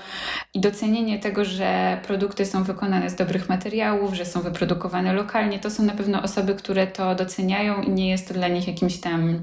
[0.54, 5.58] i docenienie tego, że produkty są wykonane z dobrych materiałów, że są wyprodukowane lokalnie.
[5.58, 9.00] To są na pewno osoby, które to doceniają i nie jest to dla nich jakimś
[9.00, 9.40] tam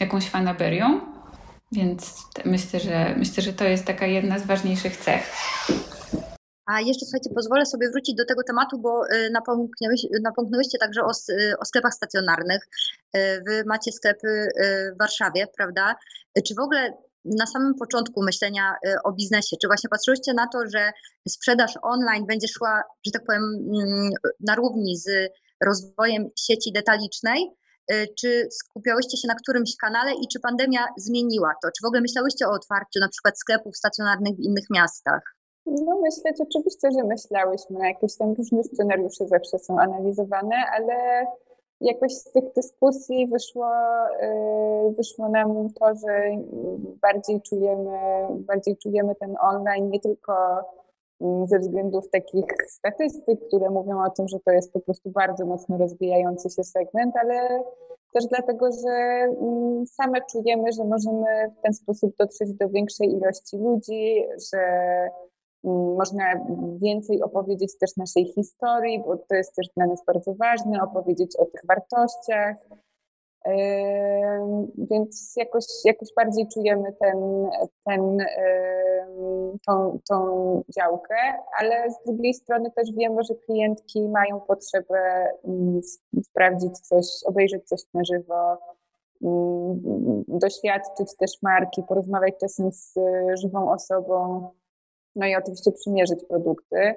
[0.00, 1.00] jakąś fanaberią.
[1.72, 5.32] Więc myślę, że myślę, że to jest taka jedna z ważniejszych cech.
[6.66, 9.30] A jeszcze słuchajcie, pozwolę sobie wrócić do tego tematu, bo y,
[10.22, 12.68] napomknęłyście także o, y, o sklepach stacjonarnych.
[13.16, 14.48] Y, wy macie sklepy
[14.94, 15.96] w Warszawie, prawda?
[16.46, 16.92] Czy w ogóle
[17.24, 20.90] na samym początku myślenia o biznesie, czy właśnie patrzyłyście na to, że
[21.28, 25.08] sprzedaż online będzie szła, że tak powiem, mm, na równi z
[25.64, 27.50] rozwojem sieci detalicznej,
[28.20, 31.68] czy skupiałyście się na którymś kanale i czy pandemia zmieniła to?
[31.68, 35.22] Czy w ogóle myślałyście o otwarciu na przykład sklepów stacjonarnych w innych miastach?
[35.66, 41.26] No myśleć oczywiście, że myślałyśmy, jakieś tam różne scenariusze zawsze są analizowane, ale
[41.82, 43.70] jakoś z tych dyskusji wyszło,
[44.90, 46.30] y, wyszło nam to, że
[47.02, 47.98] bardziej czujemy,
[48.30, 50.32] bardziej czujemy ten online nie tylko
[51.20, 55.46] mm, ze względów takich statystyk, które mówią o tym, że to jest po prostu bardzo
[55.46, 57.62] mocno rozwijający się segment, ale
[58.12, 58.92] też dlatego, że
[59.40, 64.58] mm, same czujemy, że możemy w ten sposób dotrzeć do większej ilości ludzi, że
[65.64, 66.24] można
[66.82, 71.44] więcej opowiedzieć też naszej historii, bo to jest też dla nas bardzo ważne, opowiedzieć o
[71.44, 72.56] tych wartościach.
[74.76, 77.48] Więc jakoś, jakoś bardziej czujemy ten,
[77.84, 78.18] ten,
[79.66, 81.16] tą, tą działkę,
[81.60, 85.80] ale z drugiej strony też wiemy, że klientki mają potrzebę mm,
[86.24, 88.58] sprawdzić coś, obejrzeć coś na żywo,
[89.22, 92.94] mm, doświadczyć też marki, porozmawiać czasem z
[93.34, 94.48] żywą osobą
[95.16, 96.94] no i oczywiście przymierzyć produkty.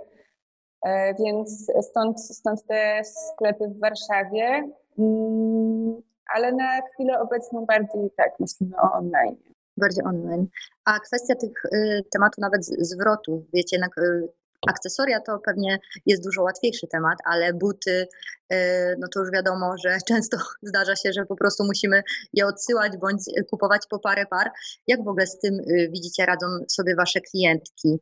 [0.85, 6.01] E, więc stąd, stąd te sklepy w Warszawie, mm,
[6.35, 9.35] ale na chwilę obecną bardziej tak, myślimy o online.
[9.77, 10.47] Bardziej online.
[10.85, 14.27] A kwestia tych y, tematu nawet zwrotów, wiecie, jednak y,
[14.69, 18.07] akcesoria to pewnie jest dużo łatwiejszy temat, ale buty,
[18.53, 18.55] y,
[18.99, 23.23] no to już wiadomo, że często zdarza się, że po prostu musimy je odsyłać bądź
[23.51, 24.51] kupować po parę par.
[24.87, 25.57] Jak w ogóle z tym
[25.91, 27.99] widzicie radzą sobie wasze klientki?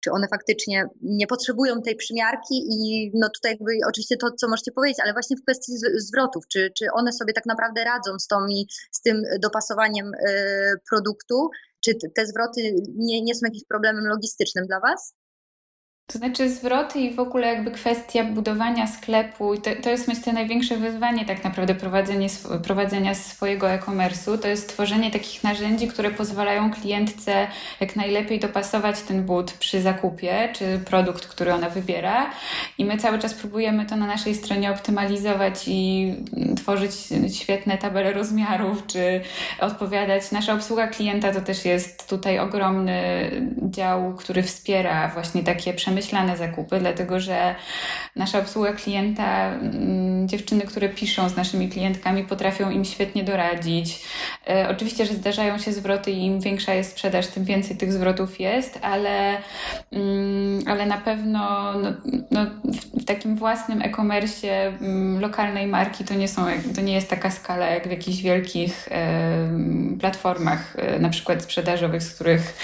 [0.00, 4.72] czy one faktycznie nie potrzebują tej przymiarki i no tutaj jakby oczywiście to, co możecie
[4.72, 8.36] powiedzieć, ale właśnie w kwestii zwrotów, czy, czy one sobie tak naprawdę radzą z, tą,
[8.92, 11.48] z tym dopasowaniem y, produktu,
[11.84, 15.14] czy te zwroty nie, nie są jakimś problemem logistycznym dla Was?
[16.12, 20.76] To znaczy zwroty i w ogóle jakby kwestia budowania sklepu, to, to jest myślę największe
[20.76, 22.28] wyzwanie tak naprawdę prowadzenie,
[22.62, 27.46] prowadzenia swojego e-commerce'u, to jest tworzenie takich narzędzi, które pozwalają klientce
[27.80, 32.30] jak najlepiej dopasować ten but przy zakupie, czy produkt, który ona wybiera
[32.78, 36.12] i my cały czas próbujemy to na naszej stronie optymalizować i
[36.56, 36.92] tworzyć
[37.34, 39.20] świetne tabele rozmiarów, czy
[39.60, 40.30] odpowiadać.
[40.32, 43.30] Nasza obsługa klienta to też jest tutaj ogromny
[43.62, 47.54] dział, który wspiera właśnie takie przemyślenia przemyślane zakupy, dlatego że
[48.16, 54.04] nasza obsługa klienta, mm, dziewczyny, które piszą z naszymi klientkami, potrafią im świetnie doradzić.
[54.48, 58.40] E, oczywiście, że zdarzają się zwroty i im większa jest sprzedaż, tym więcej tych zwrotów
[58.40, 59.36] jest, ale,
[59.92, 61.90] mm, ale na pewno no,
[62.30, 62.46] no,
[63.00, 67.66] w takim własnym e-commerce mm, lokalnej marki to nie, są, to nie jest taka skala
[67.66, 72.56] jak w jakichś wielkich e, platformach, e, na przykład sprzedażowych, z których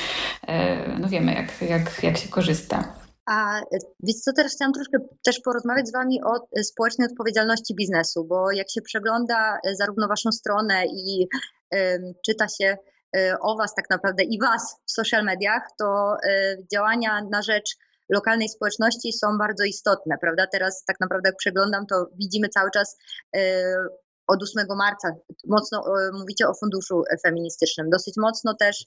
[0.99, 3.05] no wiemy, jak, jak, jak się korzysta.
[3.26, 3.64] A e,
[4.02, 8.50] więc co teraz chciałam troszkę też porozmawiać z Wami o e, społecznej odpowiedzialności biznesu, bo
[8.52, 11.28] jak się przegląda e, zarówno Waszą stronę i
[11.74, 12.76] y, czyta się
[13.40, 17.76] o Was tak naprawdę i Was w social mediach, to y, działania na rzecz
[18.08, 20.46] lokalnej społeczności są bardzo istotne, prawda?
[20.52, 22.96] Teraz tak naprawdę jak przeglądam, to widzimy cały czas
[23.36, 23.40] y,
[24.26, 25.08] od 8 marca
[25.46, 27.90] mocno mówicie o funduszu feministycznym.
[27.90, 28.84] Dosyć mocno też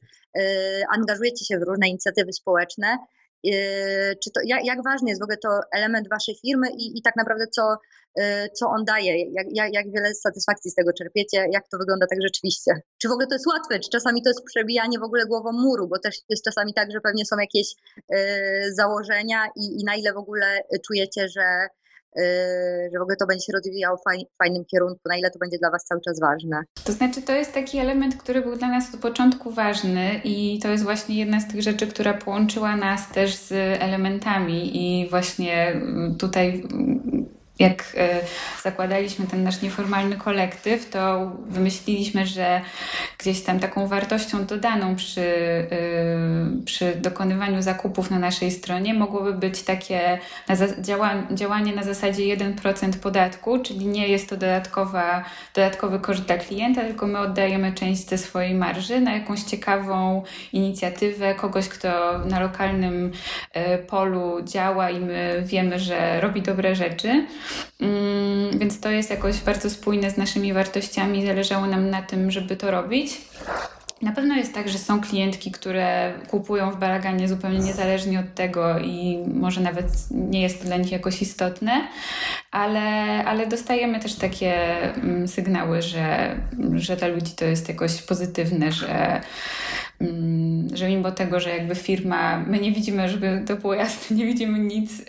[0.95, 2.97] angażujecie się w różne inicjatywy społeczne.
[3.43, 3.53] Yy,
[4.23, 7.15] czy to, jak, jak ważny jest w ogóle to element waszej firmy i, i tak
[7.15, 7.75] naprawdę co,
[8.17, 8.23] yy,
[8.53, 12.19] co on daje, jak, jak, jak wiele satysfakcji z tego czerpiecie, jak to wygląda tak
[12.21, 12.71] rzeczywiście.
[13.01, 15.87] Czy w ogóle to jest łatwe, czy czasami to jest przebijanie w ogóle głową muru,
[15.87, 17.67] bo też jest czasami tak, że pewnie są jakieś
[18.09, 18.17] yy,
[18.73, 21.67] założenia i, i na ile w ogóle czujecie, że
[22.93, 24.03] że w ogóle to będzie się rozwijało w
[24.37, 26.63] fajnym kierunku, na ile to będzie dla Was cały czas ważne?
[26.83, 30.67] To znaczy, to jest taki element, który był dla nas od początku ważny i to
[30.67, 36.15] jest właśnie jedna z tych rzeczy, która połączyła nas też z elementami i właśnie mm,
[36.17, 38.19] tutaj mm, jak e,
[38.63, 42.61] zakładaliśmy ten nasz nieformalny kolektyw, to wymyśliliśmy, że
[43.17, 45.67] gdzieś tam taką wartością dodaną przy, e,
[46.65, 50.19] przy dokonywaniu zakupów na naszej stronie mogłoby być takie
[51.33, 55.23] działanie na zasadzie 1% podatku, czyli nie jest to dodatkowa,
[55.55, 61.35] dodatkowy koszt dla klienta, tylko my oddajemy część ze swojej marży na jakąś ciekawą inicjatywę
[61.35, 63.11] kogoś, kto na lokalnym
[63.53, 67.25] e, polu działa i my wiemy, że robi dobre rzeczy.
[67.81, 71.25] Mm, więc to jest jakoś bardzo spójne z naszymi wartościami.
[71.25, 73.17] Zależało nam na tym, żeby to robić.
[74.01, 78.79] Na pewno jest tak, że są klientki, które kupują w balaganie zupełnie niezależnie od tego
[78.79, 81.87] i może nawet nie jest to dla nich jakoś istotne,
[82.51, 82.81] ale,
[83.25, 84.53] ale dostajemy też takie
[84.95, 86.35] mm, sygnały, że,
[86.75, 89.21] że dla ludzi to jest jakoś pozytywne, że
[90.73, 94.59] że mimo tego, że jakby firma, my nie widzimy, żeby to było jasne, nie widzimy
[94.59, 95.05] nic y,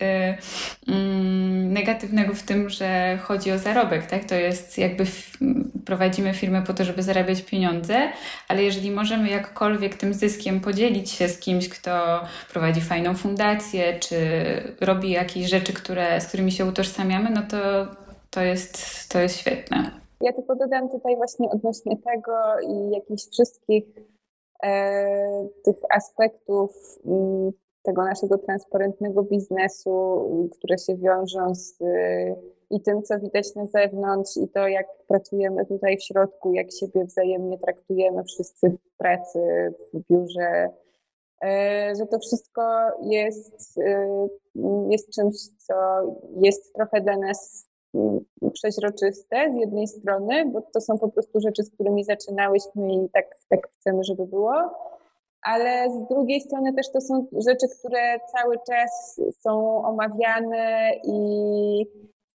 [0.88, 4.24] mm, negatywnego w tym, że chodzi o zarobek, tak?
[4.24, 5.04] To jest jakby
[5.84, 8.12] prowadzimy firmę po to, żeby zarabiać pieniądze,
[8.48, 12.20] ale jeżeli możemy jakkolwiek tym zyskiem podzielić się z kimś, kto
[12.52, 14.16] prowadzi fajną fundację, czy
[14.80, 17.86] robi jakieś rzeczy, które, z którymi się utożsamiamy, no to
[18.30, 19.90] to jest, to jest świetne.
[20.20, 22.32] Ja tylko dodam tutaj właśnie odnośnie tego
[22.68, 23.84] i jakichś wszystkich
[25.64, 27.50] tych aspektów mm,
[27.82, 30.26] tego naszego transparentnego biznesu,
[30.58, 31.78] które się wiążą z
[32.70, 37.04] i tym, co widać na zewnątrz, i to, jak pracujemy tutaj w środku, jak siebie
[37.04, 39.38] wzajemnie traktujemy wszyscy w pracy,
[39.94, 40.70] w biurze,
[41.44, 42.62] e, że to wszystko
[43.02, 44.28] jest, e,
[44.90, 45.74] jest czymś, co
[46.36, 47.69] jest trochę dla nas
[48.52, 53.26] przeźroczyste z jednej strony, bo to są po prostu rzeczy, z którymi zaczynałyśmy i tak,
[53.48, 54.52] tak chcemy, żeby było,
[55.42, 61.86] ale z drugiej strony też to są rzeczy, które cały czas są omawiane i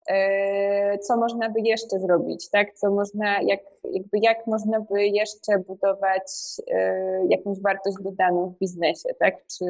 [0.08, 2.74] e, co można by jeszcze zrobić, tak?
[2.74, 3.60] Co można, jak,
[3.92, 6.32] jakby jak można by jeszcze budować
[6.70, 9.34] e, jakąś wartość dodaną w biznesie, tak?
[9.58, 9.64] Czy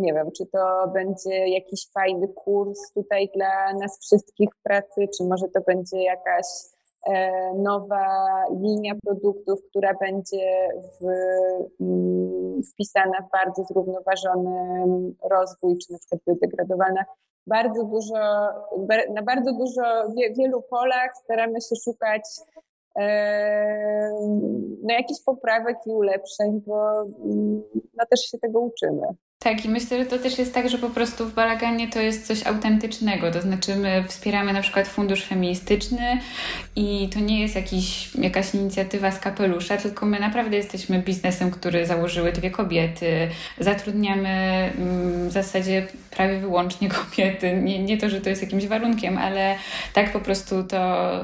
[0.00, 5.24] nie wiem, czy to będzie jakiś fajny kurs tutaj dla nas wszystkich w pracy, czy
[5.24, 6.46] może to będzie jakaś
[7.06, 8.06] e, nowa
[8.60, 10.68] linia produktów, która będzie
[11.00, 11.04] w,
[11.80, 14.84] mm, wpisana w bardzo zrównoważony
[15.30, 17.04] rozwój, czy na przykład biodegradowalna.
[17.46, 18.18] Bardzo dużo,
[19.14, 19.82] na bardzo dużo,
[20.38, 22.22] wielu polach staramy się szukać
[22.96, 24.10] e,
[24.82, 27.62] no, jakichś poprawek i ulepszeń, bo mm,
[27.94, 29.06] no, też się tego uczymy.
[29.42, 32.26] Tak, i myślę, że to też jest tak, że po prostu w balaganie to jest
[32.26, 33.30] coś autentycznego.
[33.30, 36.20] To znaczy, my wspieramy na przykład fundusz feministyczny
[36.76, 41.86] i to nie jest jakiś, jakaś inicjatywa z kapelusza, tylko my naprawdę jesteśmy biznesem, który
[41.86, 43.28] założyły dwie kobiety.
[43.58, 47.56] Zatrudniamy mm, w zasadzie prawie wyłącznie kobiety.
[47.62, 49.56] Nie, nie to, że to jest jakimś warunkiem, ale
[49.92, 51.14] tak po prostu to,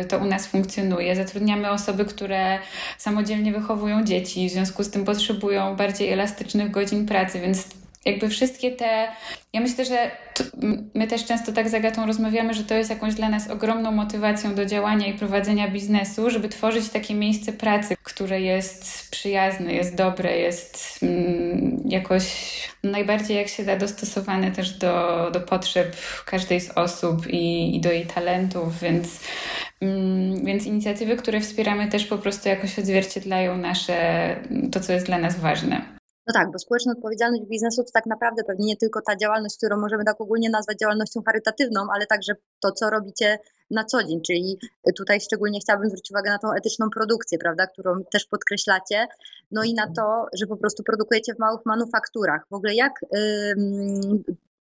[0.00, 1.16] y, to u nas funkcjonuje.
[1.16, 2.58] Zatrudniamy osoby, które
[2.98, 7.63] samodzielnie wychowują dzieci, w związku z tym potrzebują bardziej elastycznych godzin pracy, więc
[8.04, 9.08] jakby wszystkie te.
[9.52, 10.10] Ja myślę, że
[10.94, 14.54] my też często tak z Agatą rozmawiamy, że to jest jakąś dla nas ogromną motywacją
[14.54, 20.38] do działania i prowadzenia biznesu, żeby tworzyć takie miejsce pracy, które jest przyjazne, jest dobre,
[20.38, 22.24] jest mm, jakoś
[22.82, 27.92] najbardziej jak się da dostosowane też do, do potrzeb każdej z osób i, i do
[27.92, 29.20] jej talentów, więc.
[29.80, 34.36] Mm, więc inicjatywy, które wspieramy, też po prostu jakoś odzwierciedlają nasze,
[34.72, 35.93] to, co jest dla nas ważne.
[36.26, 39.76] No tak, bo społeczna odpowiedzialność biznesu to tak naprawdę pewnie nie tylko ta działalność, którą
[39.76, 43.38] możemy tak ogólnie nazwać działalnością charytatywną, ale także to, co robicie
[43.70, 44.58] na co dzień, czyli
[44.96, 49.06] tutaj szczególnie chciałabym zwrócić uwagę na tą etyczną produkcję, prawda, którą też podkreślacie,
[49.50, 52.46] no i na to, że po prostu produkujecie w małych manufakturach.
[52.50, 52.92] W ogóle jak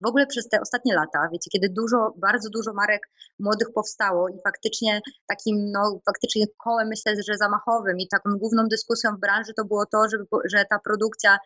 [0.01, 4.41] w ogóle przez te ostatnie lata, wiecie, kiedy dużo, bardzo dużo marek młodych powstało i
[4.43, 9.65] faktycznie takim, no faktycznie kołem myślę, że zamachowym i taką główną dyskusją w branży to
[9.65, 11.37] było to, żeby, że ta produkcja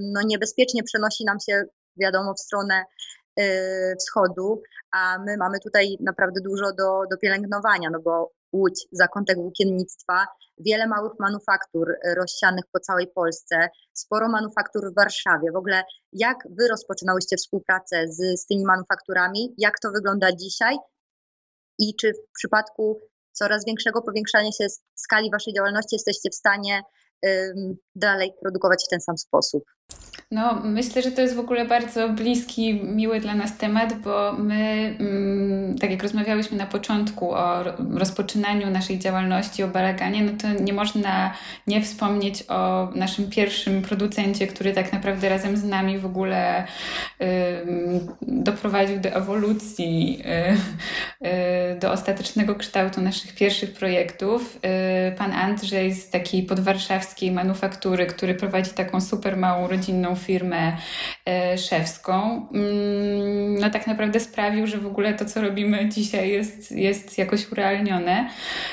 [0.00, 1.62] no, niebezpiecznie przenosi nam się,
[1.96, 2.84] wiadomo, w stronę
[3.40, 3.42] y,
[3.98, 10.26] wschodu, a my mamy tutaj naprawdę dużo do, do pielęgnowania, no bo Łódź, zakątek włókiennictwa,
[10.58, 15.52] wiele małych manufaktur e, rozsianych po całej Polsce, sporo manufaktur w Warszawie.
[15.52, 19.54] W ogóle jak Wy rozpoczynałyście współpracę z, z tymi manufakturami?
[19.58, 20.76] Jak to wygląda dzisiaj?
[21.78, 23.00] I czy w przypadku
[23.32, 26.82] coraz większego powiększania się skali Waszej działalności jesteście w stanie
[27.22, 29.64] um, dalej produkować w ten sam sposób?
[30.30, 34.96] No, myślę, że to jest w ogóle bardzo bliski, miły dla nas temat, bo my,
[35.00, 35.31] mm,
[35.80, 41.32] tak jak rozmawiałyśmy na początku o rozpoczynaniu naszej działalności, o balaganie, no to nie można
[41.66, 46.64] nie wspomnieć o naszym pierwszym producencie, który tak naprawdę razem z nami w ogóle
[47.22, 47.26] y,
[48.22, 50.22] doprowadził do ewolucji,
[51.22, 54.58] y, y, do ostatecznego kształtu naszych pierwszych projektów.
[55.08, 60.76] Y, pan Andrzej z takiej podwarszawskiej manufaktury, który prowadzi taką super małą rodzinną firmę
[61.26, 62.46] e, szewską,
[63.60, 68.30] no tak naprawdę sprawił, że w ogóle to, co robimy dzisiaj jest, jest jakoś urealnione,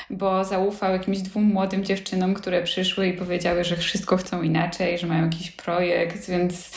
[0.09, 5.07] bo zaufał jakimś dwóm młodym dziewczynom, które przyszły i powiedziały, że wszystko chcą inaczej, że
[5.07, 6.71] mają jakiś projekt, więc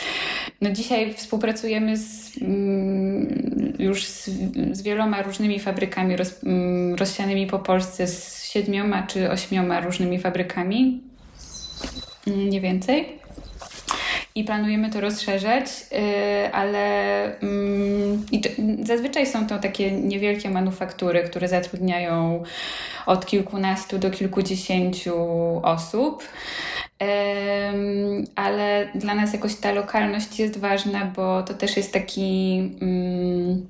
[0.61, 4.31] no dzisiaj współpracujemy z, mm, już z,
[4.73, 11.03] z, wieloma różnymi fabrykami roz, mm, rozsianymi po Polsce, z siedmioma czy ośmioma różnymi fabrykami,
[12.27, 13.22] nie więcej
[14.35, 18.27] i planujemy to rozszerzać, y, ale mm,
[18.83, 22.43] zazwyczaj są to takie niewielkie manufaktury, które zatrudniają
[23.07, 25.17] od kilkunastu do kilkudziesięciu
[25.63, 26.29] osób.
[28.35, 32.59] Ale dla nas jakoś ta lokalność jest ważna, bo to też jest taki.
[32.83, 33.67] Mm,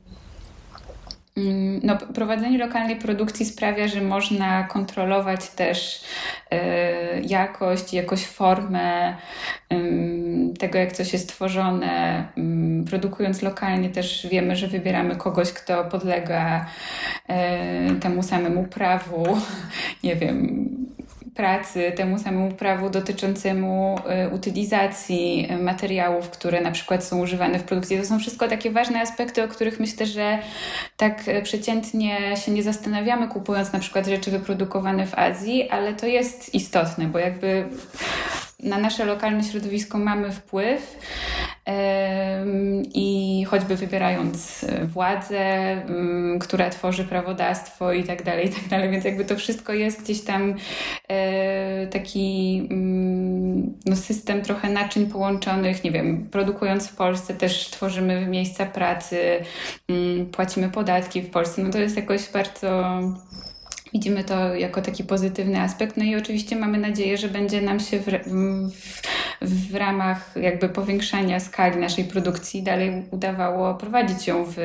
[1.36, 6.04] Mm, no, prowadzenie lokalnej produkcji sprawia, że można kontrolować też
[6.52, 6.56] y,
[7.26, 9.16] jakość, jakoś formę
[10.62, 12.24] tego, jak coś jest tworzone.
[12.38, 16.66] Y, produkując lokalnie też wiemy, że wybieramy kogoś, kto podlega
[17.90, 19.26] y, temu samemu prawu,
[20.04, 20.68] nie wiem,
[21.34, 27.98] pracy, temu samemu prawu dotyczącemu y, utylizacji materiałów, które na przykład są używane w produkcji.
[27.98, 30.38] To są wszystko takie ważne aspekty, o których myślę, że
[30.96, 36.06] tak y, przeciętnie się nie zastanawiamy, kupując na przykład rzeczy wyprodukowane w Azji, ale to
[36.06, 37.64] jest istotne, bo jakby
[38.62, 40.98] na nasze lokalne środowisko mamy wpływ
[42.94, 45.42] i choćby wybierając e, władzę,
[46.40, 50.20] która tworzy prawodawstwo i tak dalej, i tak dalej, więc jakby to wszystko jest gdzieś
[50.20, 50.54] tam
[51.08, 52.68] e, taki
[53.86, 59.40] no, system trochę naczyń połączonych, nie wiem, produkując w Polsce też tworzymy miejsca pracy,
[60.32, 63.00] płacimy podatki w Polsce, no to jest jakoś bardzo
[63.93, 65.97] Widzimy to jako taki pozytywny aspekt.
[65.97, 71.40] No i oczywiście mamy nadzieję, że będzie nam się w, w, w, ramach jakby powiększania
[71.40, 74.57] skali naszej produkcji dalej udawało prowadzić ją w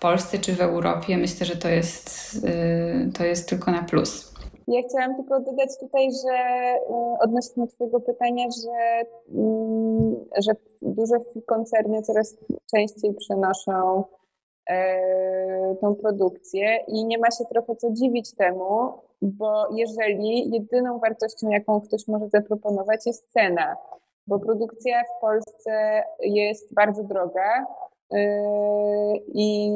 [0.00, 1.16] Polsce czy w Europie.
[1.16, 4.34] Myślę, że to jest, y, to jest tylko na plus.
[4.68, 6.38] Ja chciałam tylko dodać tutaj, że
[6.74, 10.52] y, odnośnie Twojego pytania, że, mm, że
[10.82, 11.14] duże
[11.46, 12.36] koncerny coraz
[12.74, 14.04] częściej przenoszą
[15.80, 18.92] tą produkcję i nie ma się trochę co dziwić temu,
[19.22, 23.76] bo jeżeli jedyną wartością, jaką ktoś może zaproponować, jest cena,
[24.26, 27.66] bo produkcja w Polsce jest bardzo droga
[28.12, 28.18] e,
[29.16, 29.70] i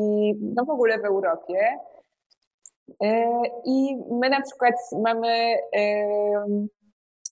[0.55, 1.59] no w ogóle w Europie.
[3.03, 5.55] E, I my na przykład mamy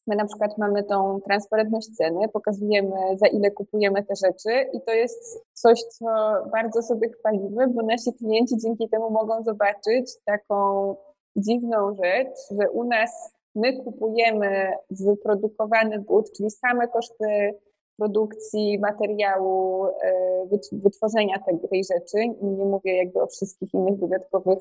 [0.06, 4.92] My na przykład mamy tą transparentność ceny, pokazujemy za ile kupujemy te rzeczy i to
[4.92, 6.06] jest coś, co
[6.52, 10.94] bardzo sobie chwalimy, bo nasi klienci dzięki temu mogą zobaczyć taką
[11.36, 17.54] dziwną rzecz, że u nas my kupujemy wyprodukowany but, czyli same koszty
[17.96, 21.38] produkcji, materiału, e, wytworzenia
[21.70, 22.18] tej, rzeczy.
[22.42, 24.58] Nie mówię jakby o wszystkich innych dodatkowych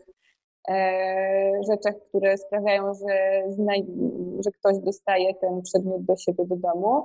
[1.70, 3.44] rzeczach, które sprawiają, że,
[4.40, 7.04] że ktoś dostaje ten przedmiot do siebie do domu,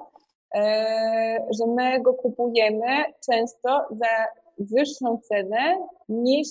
[0.55, 4.27] e, że my go kupujemy często za
[4.59, 6.49] wyższą cenę niż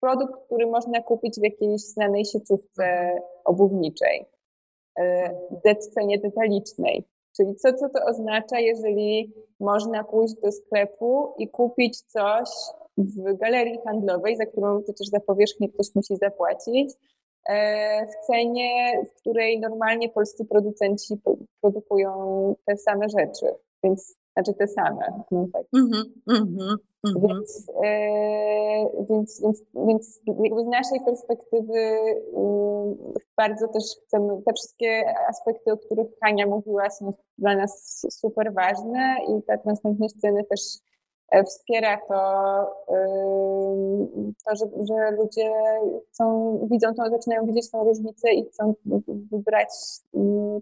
[0.00, 2.84] produkt, który można kupić w jakiejś znanej sieciówce
[3.44, 4.26] obuwniczej,
[4.98, 7.04] e, cenie detalicznej.
[7.36, 12.48] Czyli co, co to oznacza, jeżeli można pójść do sklepu i kupić coś
[12.98, 16.92] w galerii handlowej, za którą przecież za powierzchnię ktoś musi zapłacić,
[17.48, 21.14] e, w cenie, w której normalnie polscy producenci
[21.60, 22.10] produkują
[22.66, 23.46] te same rzeczy,
[23.82, 25.24] więc znaczy te same.
[25.30, 25.62] No tak.
[25.62, 26.76] Mm-hmm, mm-hmm,
[27.28, 35.14] Więc, e, więc, więc, więc jakby z naszej perspektywy y, bardzo też chcemy, te wszystkie
[35.28, 40.60] aspekty, o których Hania mówiła, są dla nas super ważne i ta transparentność ceny też
[41.42, 42.14] wspiera to,
[44.44, 45.52] to że, że ludzie
[46.08, 48.74] chcą, widzą to, zaczynają widzieć tą różnicę i chcą
[49.32, 49.68] wybrać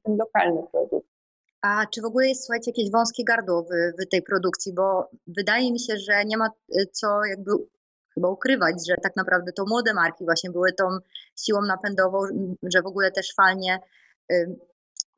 [0.05, 1.07] ten lokalny produkt.
[1.63, 3.67] A czy w ogóle jest, słuchajcie, jakieś wąskie gardło w,
[4.03, 4.73] w tej produkcji?
[4.75, 7.51] Bo wydaje mi się, że nie ma y, co jakby
[8.15, 10.85] chyba ukrywać, że tak naprawdę to młode marki właśnie były tą
[11.37, 12.19] siłą napędową,
[12.63, 13.79] że w ogóle też fajnie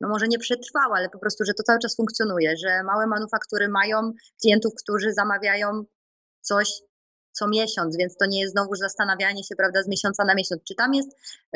[0.01, 3.69] no może nie przetrwała, ale po prostu, że to cały czas funkcjonuje, że małe manufaktury
[3.69, 5.83] mają klientów, którzy zamawiają
[6.41, 6.81] coś
[7.35, 10.63] co miesiąc, więc to nie jest znowu zastanawianie się, prawda, z miesiąca na miesiąc.
[10.63, 11.09] Czy tam jest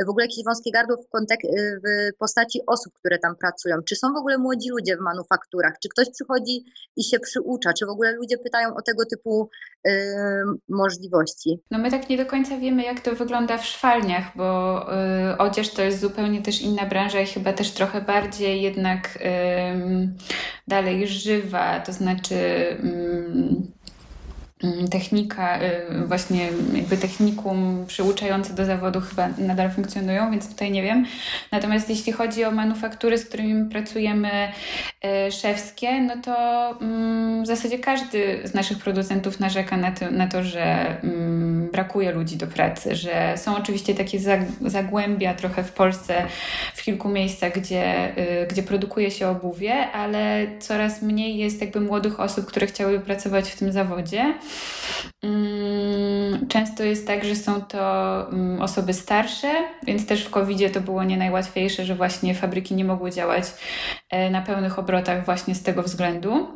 [0.07, 1.49] w ogóle jakieś wąskie gardło w, kontek-
[1.85, 3.75] w postaci osób, które tam pracują?
[3.89, 5.73] Czy są w ogóle młodzi ludzie w manufakturach?
[5.83, 6.65] Czy ktoś przychodzi
[6.95, 7.73] i się przyucza?
[7.73, 9.49] Czy w ogóle ludzie pytają o tego typu
[9.87, 9.91] y,
[10.69, 11.59] możliwości?
[11.71, 14.81] No my tak nie do końca wiemy, jak to wygląda w szwalniach, bo
[15.33, 19.19] y, odzież to jest zupełnie też inna branża i chyba też trochę bardziej jednak y,
[20.67, 22.35] dalej żywa, to znaczy
[24.91, 31.05] technika, y, właśnie jakby technikum przyuczające do zawodu chyba nadal funkcjonują, więc tutaj nie wiem.
[31.51, 34.29] Natomiast jeśli chodzi o manufaktury, z którymi pracujemy
[35.27, 36.35] y, szewskie, no to
[36.81, 42.11] mm, w zasadzie każdy z naszych producentów narzeka na to, na to że mm, brakuje
[42.11, 44.19] ludzi do pracy, że są oczywiście takie
[44.61, 46.25] zagłębia trochę w Polsce,
[46.75, 52.19] w kilku miejscach, gdzie, y, gdzie produkuje się obuwie, ale coraz mniej jest jakby młodych
[52.19, 54.33] osób, które chciałyby pracować w tym zawodzie.
[55.23, 59.47] Mm, często jest tak, że są to mm, osoby starsze,
[59.83, 63.43] więc też w covid to było nie najłatwiejsze, że właśnie fabryki nie mogły działać
[64.09, 66.47] e, na pełnych obrotach właśnie z tego względu.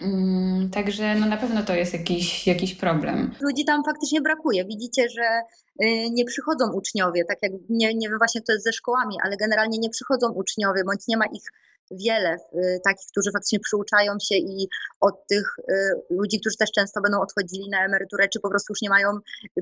[0.00, 3.34] Mm, także no na pewno to jest jakiś, jakiś problem.
[3.40, 4.64] Ludzi tam faktycznie brakuje.
[4.64, 5.40] Widzicie, że
[5.86, 9.36] y, nie przychodzą uczniowie, tak jak nie, nie wiem właśnie, kto jest ze szkołami, ale
[9.36, 11.52] generalnie nie przychodzą uczniowie, bądź nie ma ich
[11.90, 14.68] wiele y, takich, którzy faktycznie przyuczają się i
[15.00, 15.74] od tych y,
[16.10, 19.08] ludzi, którzy też często będą odchodzili na emeryturę, czy po prostu już nie mają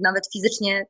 [0.01, 0.87] nawet fizycznie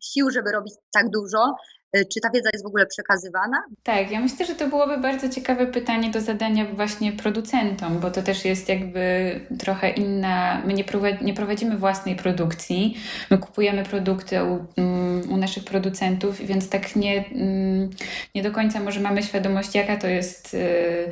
[0.00, 1.54] sił, żeby robić tak dużo,
[1.94, 3.62] czy ta wiedza jest w ogóle przekazywana?
[3.82, 8.22] Tak, ja myślę, że to byłoby bardzo ciekawe pytanie do zadania właśnie producentom, bo to
[8.22, 10.62] też jest jakby trochę inna.
[10.66, 12.96] My nie, prowadzi, nie prowadzimy własnej produkcji,
[13.30, 17.90] my kupujemy produkty u, mm, u, naszych producentów, więc tak nie, mm,
[18.34, 21.10] nie do końca może mamy świadomość, jaka to jest y,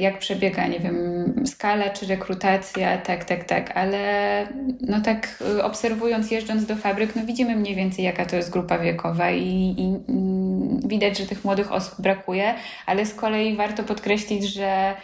[0.00, 4.46] jak przebiega, nie wiem, skala czy rekrutacja, tak, tak, tak, ale
[4.80, 9.30] no tak obserwując, jeżdżąc do fabryk, no widzimy mniej więcej, jaka to jest grupa wiekowa
[9.30, 9.98] i i,
[10.88, 12.54] widać, że tych młodych osób brakuje,
[12.86, 14.94] ale z kolei warto podkreślić, że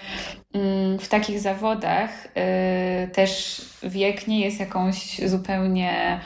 [0.53, 6.21] mm, w takich zawodach y, też wiek nie jest jakąś zupełnie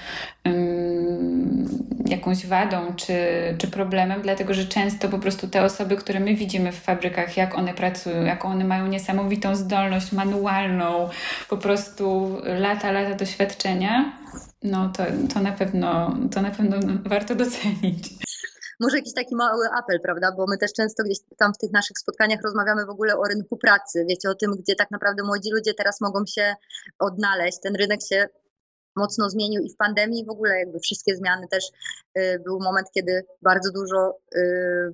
[2.11, 3.15] jakąś wadą czy,
[3.59, 7.55] czy problemem, dlatego że często po prostu te osoby, które my widzimy w fabrykach, jak
[7.55, 11.09] one pracują, jak one mają niesamowitą zdolność manualną,
[11.49, 14.13] po prostu lata, lata doświadczenia,
[14.63, 15.03] no to,
[15.35, 18.21] to, na pewno, to na pewno warto docenić
[18.81, 20.33] może jakiś taki mały apel, prawda?
[20.37, 23.57] Bo my też często gdzieś tam w tych naszych spotkaniach rozmawiamy w ogóle o rynku
[23.57, 24.05] pracy.
[24.09, 26.55] Wiecie, o tym, gdzie tak naprawdę młodzi ludzie teraz mogą się
[26.99, 27.59] odnaleźć.
[27.63, 28.27] Ten rynek się
[29.01, 31.64] mocno zmienił i w pandemii w ogóle jakby wszystkie zmiany też
[32.18, 34.92] y, był moment, kiedy bardzo dużo y,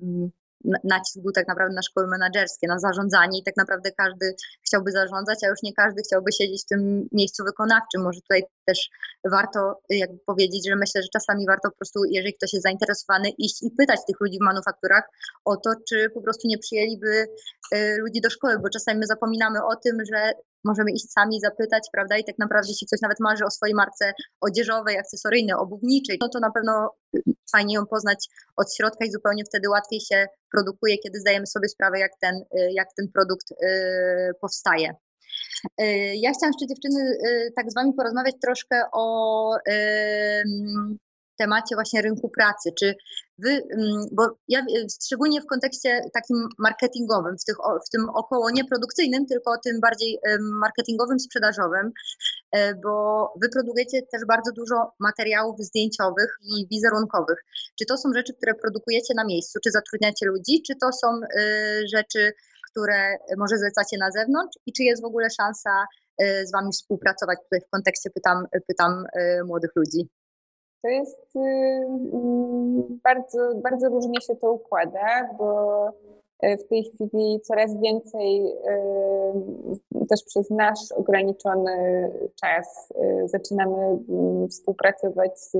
[0.83, 4.35] nacisk był tak naprawdę na szkoły menedżerskie, na zarządzanie i tak naprawdę każdy
[4.65, 8.01] chciałby zarządzać, a już nie każdy chciałby siedzieć w tym miejscu wykonawczym.
[8.01, 8.89] Może tutaj też
[9.31, 13.63] warto jakby powiedzieć, że myślę, że czasami warto po prostu, jeżeli ktoś jest zainteresowany, iść
[13.63, 15.03] i pytać tych ludzi w manufakturach
[15.45, 17.27] o to, czy po prostu nie przyjęliby
[17.75, 20.31] y, ludzi do szkoły, bo czasami my zapominamy o tym, że
[20.63, 22.17] możemy iść sami zapytać, prawda?
[22.17, 26.39] I tak naprawdę, jeśli ktoś nawet marzy o swojej marce odzieżowej, akcesoryjnej, obuwniczej, no to
[26.39, 26.95] na pewno
[27.51, 31.99] fajnie ją poznać od środka i zupełnie wtedy łatwiej się produkuje, kiedy zdajemy sobie sprawę,
[31.99, 32.35] jak ten,
[32.71, 33.55] jak ten produkt y,
[34.41, 34.95] powstaje.
[35.81, 35.85] Y,
[36.15, 39.57] ja chciałam jeszcze dziewczyny y, tak z Wami porozmawiać troszkę o
[41.37, 42.69] temacie właśnie rynku pracy.
[42.79, 42.95] Czy
[43.37, 43.63] wy,
[44.11, 44.65] bo ja
[45.03, 47.55] szczególnie w kontekście takim marketingowym, w, tych,
[47.87, 51.91] w tym około nieprodukcyjnym, tylko tym bardziej marketingowym, sprzedażowym,
[52.51, 57.45] e, bo wy produkujecie też bardzo dużo materiałów zdjęciowych i wizerunkowych.
[57.79, 61.07] Czy to są rzeczy, które produkujecie na miejscu, czy zatrudniacie ludzi, czy to są
[61.93, 62.33] rzeczy,
[62.77, 65.85] które może zlecacie na zewnątrz i czy jest w ogóle szansa
[66.21, 67.39] y, z Wami współpracować?
[67.43, 69.05] Tutaj w kontekście pytam, pytam
[69.45, 70.09] młodych ludzi.
[70.83, 75.91] To jest y, mm, bardzo, bardzo różnie się to układa, bo
[76.39, 78.55] e, w tej chwili coraz więcej
[80.09, 81.71] też przez nasz ograniczony
[82.41, 82.93] czas
[83.25, 83.77] zaczynamy
[84.09, 85.51] mm, współpracować z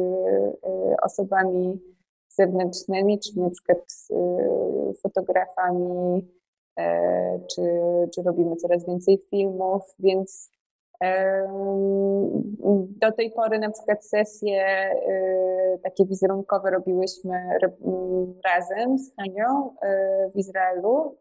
[1.01, 1.80] osobami
[2.30, 4.07] zewnętrznymi, czyli na przykład
[5.01, 6.36] fotografami, e,
[7.55, 7.61] czy,
[8.15, 10.51] czy robimy coraz więcej filmów, więc
[13.01, 14.91] do tej pory na przykład sesje
[15.75, 17.49] y, takie wizerunkowe robiłyśmy
[18.45, 21.17] razem z Hanią y, w Izraelu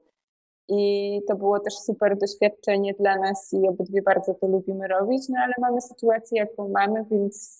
[0.69, 5.41] i to było też super doświadczenie dla nas i obydwie bardzo to lubimy robić, no
[5.45, 7.59] ale mamy sytuację jaką mamy, więc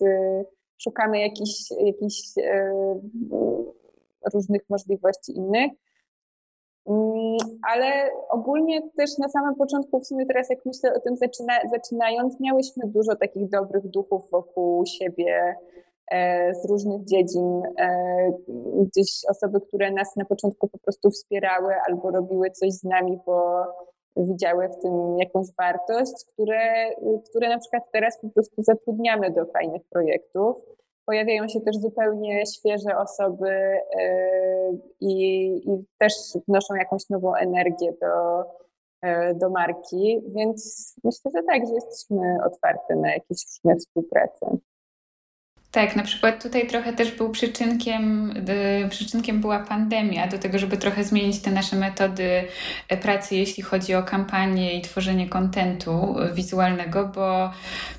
[0.79, 1.73] szukamy jakichś
[4.35, 5.73] różnych możliwości innych.
[6.89, 7.37] Mm,
[7.73, 12.41] ale ogólnie też na samym początku, w sumie teraz jak myślę o tym zaczyna, zaczynając,
[12.41, 15.55] miałyśmy dużo takich dobrych duchów wokół siebie
[16.11, 17.63] e, z różnych dziedzin.
[17.79, 18.33] E,
[18.81, 23.65] gdzieś osoby, które nas na początku po prostu wspierały albo robiły coś z nami, bo
[24.17, 26.91] widziały w tym jakąś wartość, które,
[27.31, 30.57] które na przykład teraz po prostu zatrudniamy do fajnych projektów.
[31.07, 33.81] Pojawiają się też zupełnie świeże osoby e,
[35.01, 36.13] i, i też
[36.49, 38.45] wnoszą jakąś nową energię do,
[39.03, 44.57] e, do marki, więc myślę, że tak, że jesteśmy otwarte na jakieś różne współprace.
[45.77, 48.35] Tak, na przykład tutaj trochę też był przyczynkiem,
[48.91, 52.45] przyczynkiem była pandemia do tego, żeby trochę zmienić te nasze metody
[52.89, 57.51] e, pracy, jeśli chodzi o kampanię i tworzenie kontentu wizualnego, bo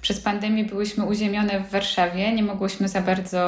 [0.01, 3.39] przez pandemię byłyśmy uziemione w Warszawie, nie mogłyśmy za bardzo,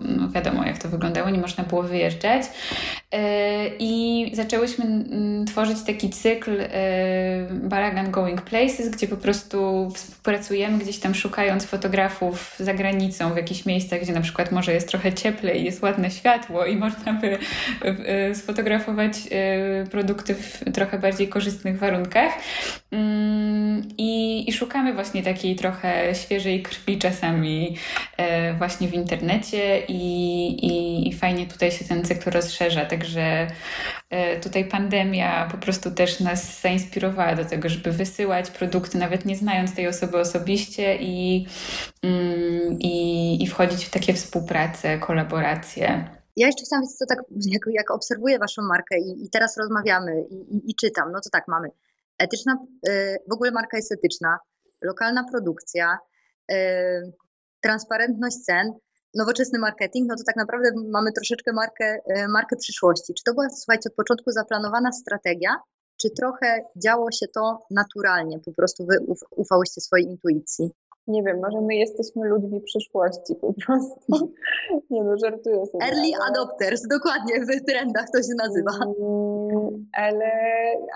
[0.00, 2.42] no wiadomo jak to wyglądało, nie można było wyjeżdżać
[3.12, 5.04] e, i zaczęłyśmy
[5.46, 6.68] tworzyć taki cykl e,
[7.50, 13.66] Balagan Going Places, gdzie po prostu współpracujemy gdzieś tam szukając fotografów za granicą w jakichś
[13.66, 17.38] miejscach, gdzie na przykład może jest trochę cieplej, jest ładne światło i można by
[18.34, 22.32] sfotografować e, produkty w trochę bardziej korzystnych warunkach.
[22.90, 27.76] Mm, I, i szukamy właśnie takiej trochę świeżej krwi czasami
[28.16, 33.46] e, właśnie w internecie i, i, i fajnie tutaj się ten cykl rozszerza, także e,
[34.42, 39.74] tutaj pandemia po prostu też nas zainspirowała do tego, żeby wysyłać produkty, nawet nie znając
[39.74, 41.46] tej osoby osobiście i,
[42.02, 46.08] mm, i, i wchodzić w takie współprace, kolaboracje.
[46.36, 50.24] Ja jeszcze chciałam wiedzieć, co tak, jak, jak obserwuję Waszą markę i, i teraz rozmawiamy
[50.30, 51.68] i, i, i, czytam, no to tak mamy.
[52.18, 54.38] Etyczna, y, w ogóle marka jest etyczna,
[54.82, 55.98] lokalna produkcja,
[56.52, 56.54] y,
[57.60, 58.72] transparentność cen,
[59.14, 63.14] nowoczesny marketing, no to tak naprawdę mamy troszeczkę markę, y, markę przyszłości.
[63.14, 65.50] Czy to była, słuchajcie, od początku zaplanowana strategia,
[66.02, 68.96] czy trochę działo się to naturalnie, po prostu wy
[69.30, 70.70] ufałyście swojej intuicji?
[71.06, 74.34] Nie wiem, może my jesteśmy ludźmi przyszłości po prostu.
[74.90, 75.84] Nie no, żartuję sobie.
[75.84, 76.30] Early ale...
[76.30, 78.70] adopters, dokładnie, w trendach to się nazywa.
[78.84, 80.30] Mm, ale,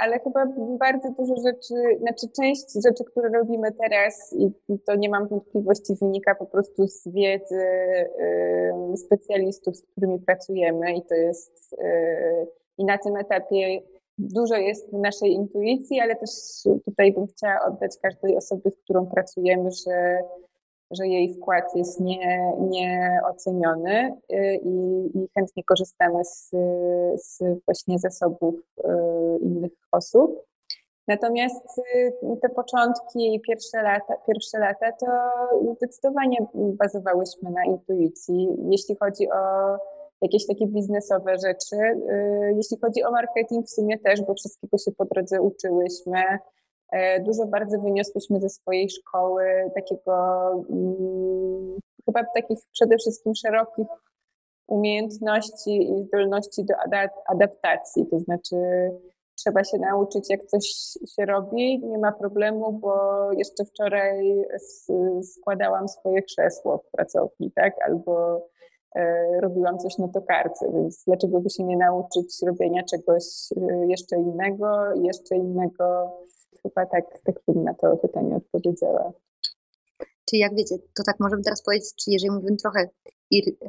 [0.01, 0.47] ale chyba
[0.79, 6.35] bardzo dużo rzeczy, znaczy część rzeczy, które robimy teraz i to nie mam wątpliwości wynika
[6.35, 7.63] po prostu z wiedzy
[8.95, 12.47] y, specjalistów, z którymi pracujemy i to jest y,
[12.79, 13.81] i na tym etapie
[14.19, 16.31] dużo jest naszej intuicji, ale też
[16.85, 20.19] tutaj bym chciała oddać każdej osobie, z którą pracujemy, że,
[20.91, 26.51] że jej wkład jest nie, nieoceniony y, i, i chętnie korzystamy z,
[27.17, 28.83] z właśnie zasobów y,
[29.43, 30.49] innych osób.
[31.09, 32.13] Natomiast y,
[32.43, 35.07] te początki i pierwsze lata, pierwsze lata to
[35.77, 38.49] zdecydowanie bazowałyśmy na intuicji.
[38.71, 39.77] Jeśli chodzi o
[40.23, 41.77] jakieś takie biznesowe rzeczy.
[41.77, 46.23] Y, jeśli chodzi o marketing, w sumie też, bo wszystkiego się po drodze uczyłyśmy.
[46.93, 49.45] E, dużo bardzo wyniosłyśmy ze swojej szkoły,
[49.75, 53.87] takiego mm, chyba takich przede wszystkim szerokich
[54.67, 56.75] umiejętności i zdolności do
[57.27, 58.07] adaptacji.
[58.07, 58.57] To znaczy,
[59.35, 60.65] trzeba się nauczyć, jak coś
[61.17, 62.93] się robi, nie ma problemu, bo
[63.33, 64.45] jeszcze wczoraj
[65.23, 67.75] składałam swoje krzesło w pracowni, tak?
[67.87, 68.43] Albo
[69.41, 73.25] robiłam coś na tokarce, więc dlaczego by się nie nauczyć robienia czegoś
[73.57, 76.13] e, jeszcze innego, jeszcze innego?
[76.63, 79.13] Chyba tak, tak bym na to pytanie odpowiedziała.
[80.31, 82.89] Czy jak wiecie, to tak możemy teraz powiedzieć, czy jeżeli mówimy trochę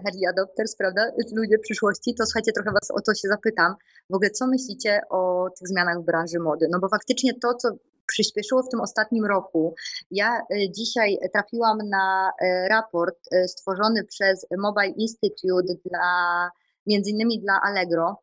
[0.06, 3.76] early adopters, prawda, ludzie przyszłości, to słuchajcie, trochę was o to się zapytam.
[4.10, 6.68] W ogóle co myślicie o tych zmianach w branży mody?
[6.72, 7.70] No bo faktycznie to, co
[8.10, 9.76] przyspieszyło w tym ostatnim roku.
[10.12, 16.50] Ja e, dzisiaj trafiłam na e, raport e, stworzony przez Mobile Institute dla
[16.88, 18.18] między innymi dla Allegro.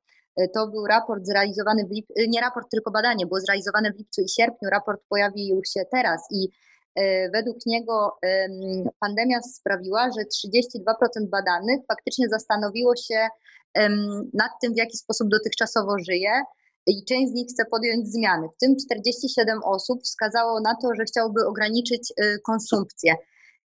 [0.54, 4.28] To był raport zrealizowany w lipcu, nie raport, tylko badanie, było zrealizowane w lipcu i
[4.28, 4.70] sierpniu.
[4.70, 6.48] Raport pojawił się teraz i
[7.34, 8.18] według niego
[9.00, 13.28] pandemia sprawiła, że 32% badanych faktycznie zastanowiło się
[14.34, 16.30] nad tym, w jaki sposób dotychczasowo żyje
[16.86, 18.48] i część z nich chce podjąć zmiany.
[18.56, 23.14] W tym 47 osób wskazało na to, że chciałoby ograniczyć y, konsumpcję.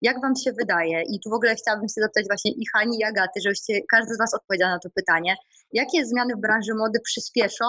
[0.02, 3.04] Jak Wam się wydaje, i tu w ogóle chciałabym się zapytać właśnie i Hani i
[3.04, 5.36] Agaty, żebyście każdy z Was odpowiedział na to pytanie,
[5.72, 7.64] jakie zmiany w branży mody przyspieszą,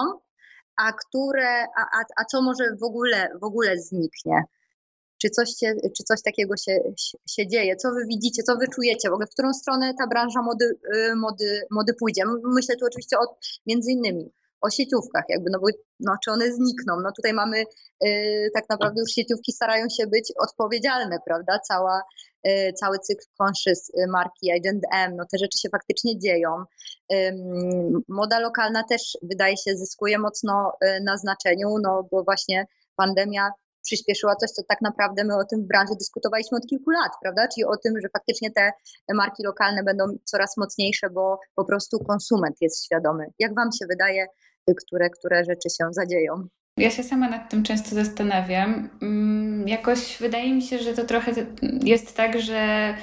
[0.76, 4.42] a które, a, a, a co może w ogóle, w ogóle zniknie?
[5.22, 6.78] Czy coś, się, czy coś takiego się,
[7.28, 7.76] się dzieje?
[7.76, 11.14] Co wy widzicie, co wy czujecie w ogóle, w którą stronę ta branża mody, y,
[11.16, 12.22] mody, mody pójdzie?
[12.44, 13.36] Myślę tu oczywiście o
[13.66, 15.66] między innymi o sieciówkach, jakby, no bo
[16.00, 17.00] no, czy one znikną?
[17.00, 17.64] No tutaj mamy
[18.02, 21.58] yy, tak naprawdę już sieciówki starają się być odpowiedzialne, prawda?
[21.68, 22.02] Cała,
[22.80, 26.64] cały cykl conscious marki Agent M, no te rzeczy się faktycznie dzieją.
[28.08, 30.72] Moda lokalna też wydaje się zyskuje mocno
[31.04, 33.50] na znaczeniu, no bo właśnie pandemia
[33.82, 37.48] przyspieszyła coś, co tak naprawdę my o tym w branży dyskutowaliśmy od kilku lat, prawda?
[37.54, 38.70] Czyli o tym, że faktycznie te
[39.14, 43.24] marki lokalne będą coraz mocniejsze, bo po prostu konsument jest świadomy.
[43.38, 44.26] Jak Wam się wydaje,
[44.74, 46.48] które, które rzeczy się zadzieją?
[46.76, 48.88] Ja się sama nad tym często zastanawiam.
[49.02, 51.32] Mm, jakoś wydaje mi się, że to trochę
[51.84, 52.94] jest tak, że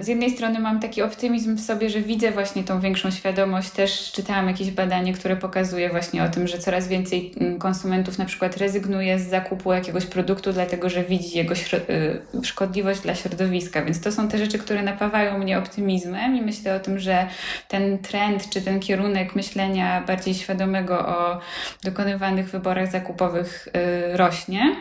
[0.00, 3.70] z jednej strony mam taki optymizm w sobie, że widzę właśnie tą większą świadomość.
[3.70, 8.24] Też czytałam jakieś badanie, które pokazuje właśnie o tym, że coraz więcej mm, konsumentów na
[8.24, 13.84] przykład rezygnuje z zakupu jakiegoś produktu, dlatego że widzi jego y, szkodliwość dla środowiska.
[13.84, 17.26] Więc to są te rzeczy, które napawają mnie optymizmem i myślę o tym, że
[17.68, 21.40] ten trend czy ten kierunek myślenia bardziej świadomego o
[21.84, 24.76] dokonywanych wyborach zakupowych y, rośnie.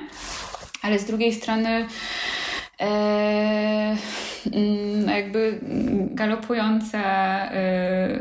[0.81, 1.85] Ale z drugiej strony
[5.07, 5.59] jakby
[6.11, 7.01] galopująca,
[7.51, 8.19] e,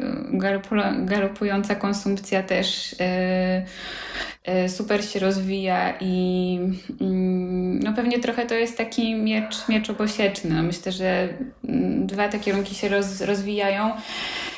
[1.04, 6.59] galopująca konsumpcja też e, super się rozwija i
[7.00, 10.50] mm, no pewnie trochę to jest taki miecz, miecz obosieczny.
[10.50, 11.28] No myślę, że
[11.68, 13.90] mm, dwa te kierunki się roz, rozwijają.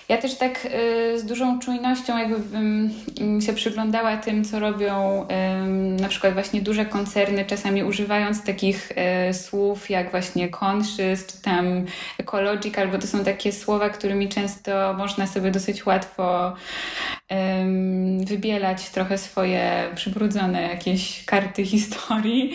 [0.09, 2.91] Ja też tak y, z dużą czujnością jakby bym
[3.41, 5.27] się przyglądała tym, co robią
[6.01, 8.93] na przykład właśnie duże koncerny, czasami używając takich
[9.31, 11.85] y, słów jak właśnie conscious, czy tam
[12.19, 16.53] ecological, bo to są takie słowa, którymi często można sobie dosyć łatwo
[18.25, 22.53] wybielać trochę swoje przybrudzone jakieś karty historii.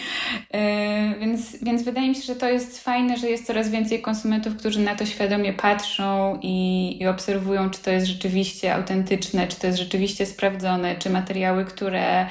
[0.55, 4.55] Y, więc, więc wydaje mi się, że to jest fajne, że jest coraz więcej konsumentów,
[4.55, 9.59] którzy na to świadomie patrzą i, i obserwują obserwują, czy to jest rzeczywiście autentyczne, czy
[9.59, 12.25] to jest rzeczywiście sprawdzone, czy materiały, które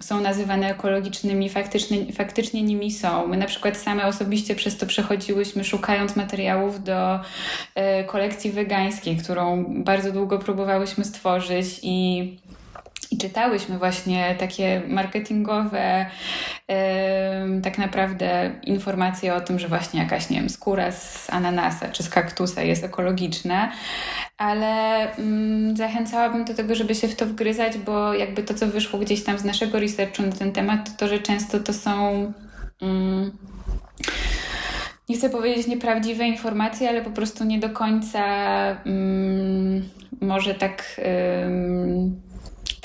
[0.00, 3.26] są nazywane ekologicznymi, faktycznie, faktycznie nimi są.
[3.26, 7.20] My na przykład same osobiście przez to przechodziłyśmy, szukając materiałów do
[7.74, 12.36] e, kolekcji wegańskiej, którą bardzo długo próbowałyśmy stworzyć i
[13.10, 16.06] i czytałyśmy właśnie takie marketingowe,
[16.68, 16.74] yy,
[17.62, 22.08] tak naprawdę informacje o tym, że właśnie jakaś, nie wiem, skóra z ananasa czy z
[22.08, 23.72] kaktusa jest ekologiczna,
[24.38, 28.98] ale yy, zachęcałabym do tego, żeby się w to wgryzać, bo jakby to, co wyszło
[28.98, 32.32] gdzieś tam z naszego researchu na ten temat, to to, że często to są.
[32.80, 33.30] Yy,
[35.08, 38.24] nie chcę powiedzieć nieprawdziwe informacje, ale po prostu nie do końca
[38.86, 39.88] mm,
[40.20, 41.00] może tak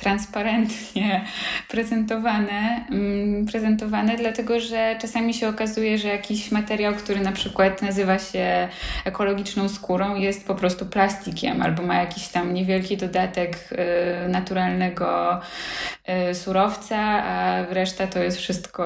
[0.03, 1.25] transparentnie
[1.71, 8.19] prezentowane, mm, prezentowane, dlatego że czasami się okazuje, że jakiś materiał, który na przykład nazywa
[8.19, 8.67] się
[9.05, 13.69] ekologiczną skórą, jest po prostu plastikiem albo ma jakiś tam niewielki dodatek
[14.25, 15.39] y, naturalnego
[16.29, 18.83] y, surowca, a reszta to jest wszystko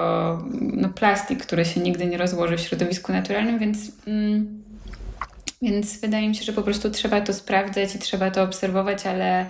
[0.60, 3.92] no, plastik, który się nigdy nie rozłoży w środowisku naturalnym, więc.
[4.08, 4.67] Mm,
[5.62, 9.46] więc wydaje mi się, że po prostu trzeba to sprawdzać i trzeba to obserwować, ale,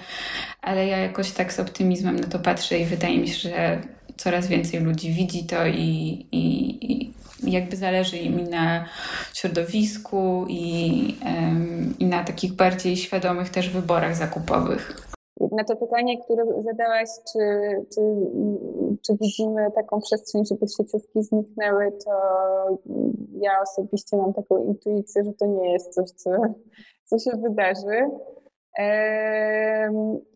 [0.61, 3.81] ale ja jakoś tak z optymizmem na to patrzę i wydaje mi się, że
[4.17, 8.85] coraz więcej ludzi widzi to i, i, i jakby zależy im na
[9.33, 11.15] środowisku i,
[11.99, 15.06] i na takich bardziej świadomych też wyborach zakupowych.
[15.51, 17.39] Na to pytanie, które zadałaś, czy,
[17.95, 18.01] czy,
[19.05, 22.11] czy widzimy taką przestrzeń, żeby sieciówki zniknęły, to
[23.31, 26.31] ja osobiście mam taką intuicję, że to nie jest coś, co,
[27.05, 28.09] co się wydarzy.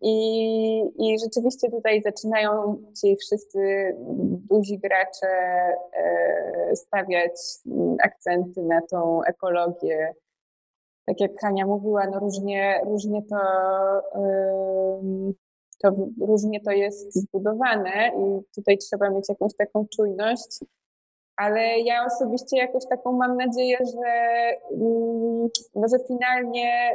[0.01, 0.13] I,
[0.99, 3.59] I rzeczywiście tutaj zaczynają ci wszyscy
[4.49, 5.27] duzi gracze
[5.93, 7.33] e, stawiać
[8.03, 10.13] akcenty na tą ekologię,
[11.05, 13.37] tak jak Kania mówiła, no różnie, różnie to,
[15.81, 20.59] to różnie to jest zbudowane i tutaj trzeba mieć jakąś taką czujność,
[21.35, 24.11] ale ja osobiście jakoś taką mam nadzieję, że,
[25.75, 26.91] no, że, finalnie,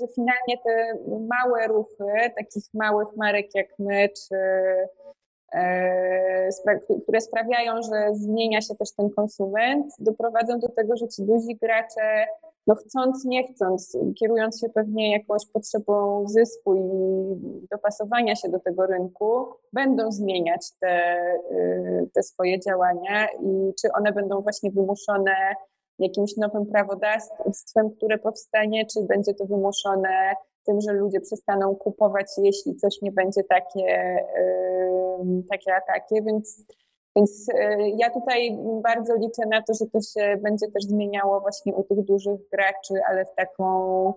[0.00, 0.94] że finalnie te
[1.28, 4.36] małe ruchy, takich małych marek jak my, czy
[5.52, 6.48] e,
[7.02, 12.26] które sprawiają, że zmienia się też ten konsument, doprowadzą do tego, że ci duzi gracze
[12.66, 16.88] no chcąc, nie chcąc, kierując się pewnie jakąś potrzebą zysku i
[17.70, 24.12] dopasowania się do tego rynku, będą zmieniać te, y, te swoje działania i czy one
[24.12, 25.32] będą właśnie wymuszone
[25.98, 30.34] jakimś nowym prawodawstwem, które powstanie, czy będzie to wymuszone
[30.66, 34.16] tym, że ludzie przestaną kupować, jeśli coś nie będzie takie,
[35.20, 36.64] y, takie ataki, więc
[37.16, 41.74] więc e, ja tutaj bardzo liczę na to, że to się będzie też zmieniało właśnie
[41.74, 44.14] u tych dużych graczy, ale w taką,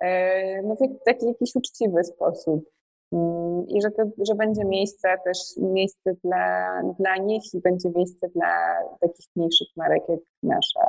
[0.00, 2.64] e, no w taki jakiś uczciwy sposób.
[3.12, 8.28] Mm, I że, to, że będzie miejsce też miejsce dla, dla nich i będzie miejsce
[8.28, 10.86] dla takich mniejszych marek jak nasza.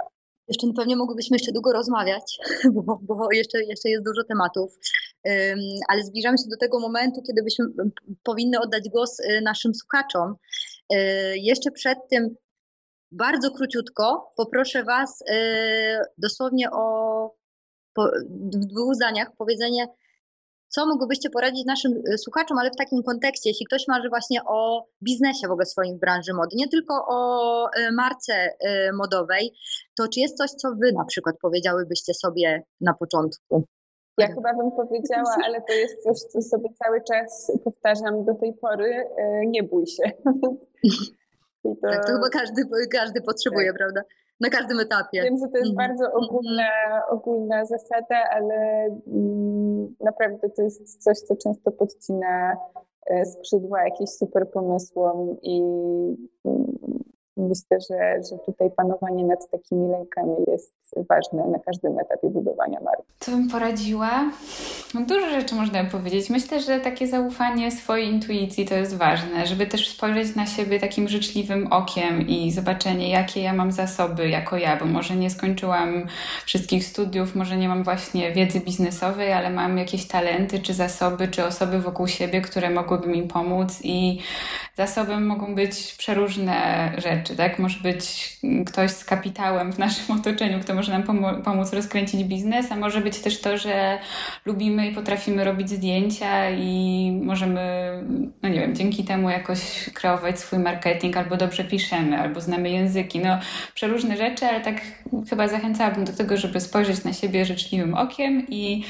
[0.48, 2.40] Jeszcze pewnie mogłybyśmy jeszcze długo rozmawiać,
[2.74, 4.80] bo, bo jeszcze, jeszcze jest dużo tematów,
[5.88, 7.66] ale zbliżamy się do tego momentu, kiedy byśmy
[8.24, 10.36] powinny oddać głos y, naszym słuchaczom.
[10.94, 10.98] Y,
[11.38, 12.36] jeszcze przed tym
[13.12, 15.26] bardzo króciutko poproszę Was y,
[16.18, 17.36] dosłownie o
[18.54, 19.88] w dwóch zdaniach powiedzenie,
[20.68, 24.86] co mogłybyście poradzić naszym y, słuchaczom, ale w takim kontekście, jeśli ktoś marzy właśnie o
[25.04, 28.50] biznesie w ogóle swoim w branży mody, nie tylko o marce
[28.94, 29.54] modowej,
[29.96, 33.66] to czy jest coś, co wy na przykład powiedziałybyście sobie na początku?
[34.18, 38.54] Ja chyba bym powiedziała, ale to jest coś, co sobie cały czas powtarzam do tej
[38.54, 39.06] pory,
[39.48, 40.04] nie bój się.
[41.64, 41.76] To...
[41.82, 42.62] Tak, to chyba każdy,
[42.92, 43.78] każdy potrzebuje, tak.
[43.78, 44.02] prawda?
[44.40, 45.24] na każdym etapie.
[45.24, 45.90] Wiem, że to jest mhm.
[45.90, 46.70] bardzo ogólna,
[47.10, 48.56] ogólna zasada, ale
[49.08, 52.58] mm, naprawdę to jest coś, co często podcina
[53.06, 55.62] e, skrzydła jakimś super pomysłom i
[56.46, 56.78] mm,
[57.38, 60.74] Myślę, że, że tutaj panowanie nad takimi lękami jest
[61.10, 63.04] ważne na każdym etapie budowania marki.
[63.20, 64.32] Co bym poradziła?
[64.94, 66.30] No dużo rzeczy można powiedzieć.
[66.30, 71.08] Myślę, że takie zaufanie swojej intuicji to jest ważne, żeby też spojrzeć na siebie takim
[71.08, 76.08] życzliwym okiem i zobaczenie, jakie ja mam zasoby jako ja, bo może nie skończyłam
[76.46, 81.46] wszystkich studiów, może nie mam właśnie wiedzy biznesowej, ale mam jakieś talenty, czy zasoby, czy
[81.46, 84.20] osoby wokół siebie, które mogłyby mi pomóc i
[84.76, 87.60] zasobem mogą być przeróżne rzeczy, tak?
[87.60, 91.04] Może być ktoś z kapitałem w naszym otoczeniu, kto może nam
[91.44, 94.00] pomóc rozkręcić biznes, a może być też to, że
[94.46, 97.60] lubimy i potrafimy robić zdjęcia i możemy,
[98.44, 103.20] no nie wiem, dzięki temu jakoś kreować swój marketing, albo dobrze piszemy, albo znamy języki,
[103.20, 103.40] no
[103.74, 104.82] przeróżne rzeczy, ale tak
[105.30, 108.84] chyba zachęcałabym do tego, żeby spojrzeć na siebie życzliwym okiem i,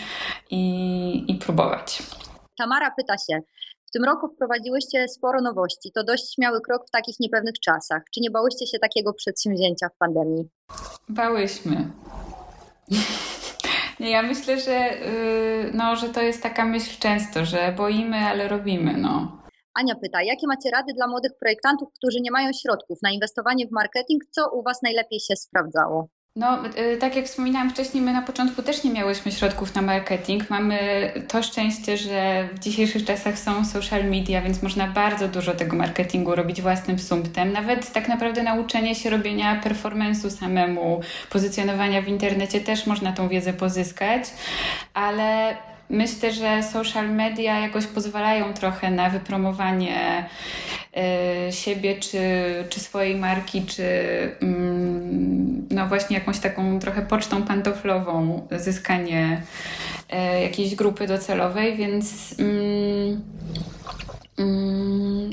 [0.52, 2.04] i, i próbować.
[2.58, 3.40] Tamara pyta się,
[3.96, 5.92] tym roku wprowadziłyście sporo nowości.
[5.92, 8.02] To dość śmiały krok w takich niepewnych czasach.
[8.14, 10.50] Czy nie bałyście się takiego przedsięwzięcia w pandemii?
[11.10, 11.78] Bałyśmy.
[14.00, 18.48] Nie, ja myślę, że, yy, no, że to jest taka myśl często, że boimy, ale
[18.48, 18.98] robimy.
[18.98, 19.42] No.
[19.74, 23.72] Ania pyta, jakie macie rady dla młodych projektantów, którzy nie mają środków na inwestowanie w
[23.72, 24.24] marketing?
[24.32, 26.08] Co u Was najlepiej się sprawdzało?
[26.38, 26.60] No,
[26.94, 30.50] y, tak jak wspominałam wcześniej, my na początku też nie miałyśmy środków na marketing.
[30.50, 30.80] Mamy
[31.28, 36.36] to szczęście, że w dzisiejszych czasach są social media, więc można bardzo dużo tego marketingu
[36.36, 37.52] robić własnym sumptem.
[37.52, 43.54] Nawet tak naprawdę nauczenie się robienia performance'u samemu, pozycjonowania w internecie też można tą wiedzę
[43.54, 44.24] pozyskać,
[44.94, 45.56] ale
[45.90, 50.30] myślę, że social media jakoś pozwalają trochę na wypromowanie
[51.50, 52.20] y, siebie, czy,
[52.70, 53.84] czy swojej marki, czy
[54.42, 59.42] mm, no właśnie jakąś taką trochę pocztą pantoflową zyskanie
[60.14, 63.22] y, jakiejś grupy docelowej, więc mm,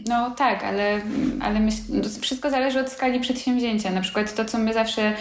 [0.08, 1.00] no tak, ale,
[1.40, 3.90] ale myśl, no wszystko zależy od skali przedsięwzięcia.
[3.90, 5.12] Na przykład to, co my zawsze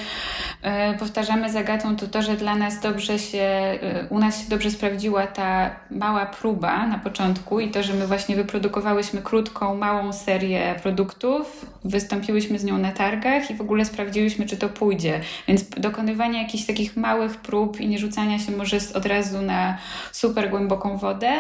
[0.62, 4.50] e, powtarzamy z Agatą, to to, że dla nas dobrze się, e, u nas się
[4.50, 10.14] dobrze sprawdziła ta mała próba na początku i to, że my właśnie wyprodukowałyśmy krótką, małą
[10.14, 15.22] serię produktów, wystąpiłyśmy z nią na targach i w ogóle sprawdziłyśmy, czy to pójdzie.
[15.48, 19.78] Więc dokonywanie jakichś takich małych prób i nie rzucania się może od razu na
[20.12, 21.32] super głęboką wodę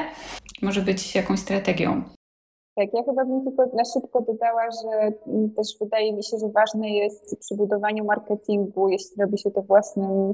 [0.61, 2.03] może być jakąś strategią.
[2.81, 5.11] Tak, ja chyba bym tylko na szybko dodała, że
[5.55, 10.33] też wydaje mi się, że ważne jest przy budowaniu marketingu, jeśli robi się to własnym,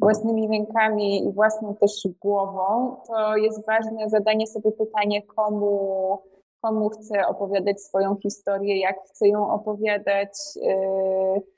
[0.00, 6.18] własnymi rękami i własną też głową, to jest ważne zadanie sobie pytanie, komu,
[6.60, 10.30] komu chcę opowiadać swoją historię, jak chcę ją opowiadać.
[10.56, 11.55] Yy, Mm,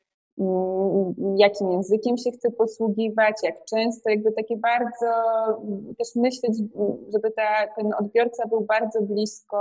[1.36, 5.07] jakim językiem się chce posługiwać, jak często, jakby takie bardzo
[5.99, 6.53] też myśleć,
[7.12, 9.59] żeby ta, ten odbiorca był bardzo blisko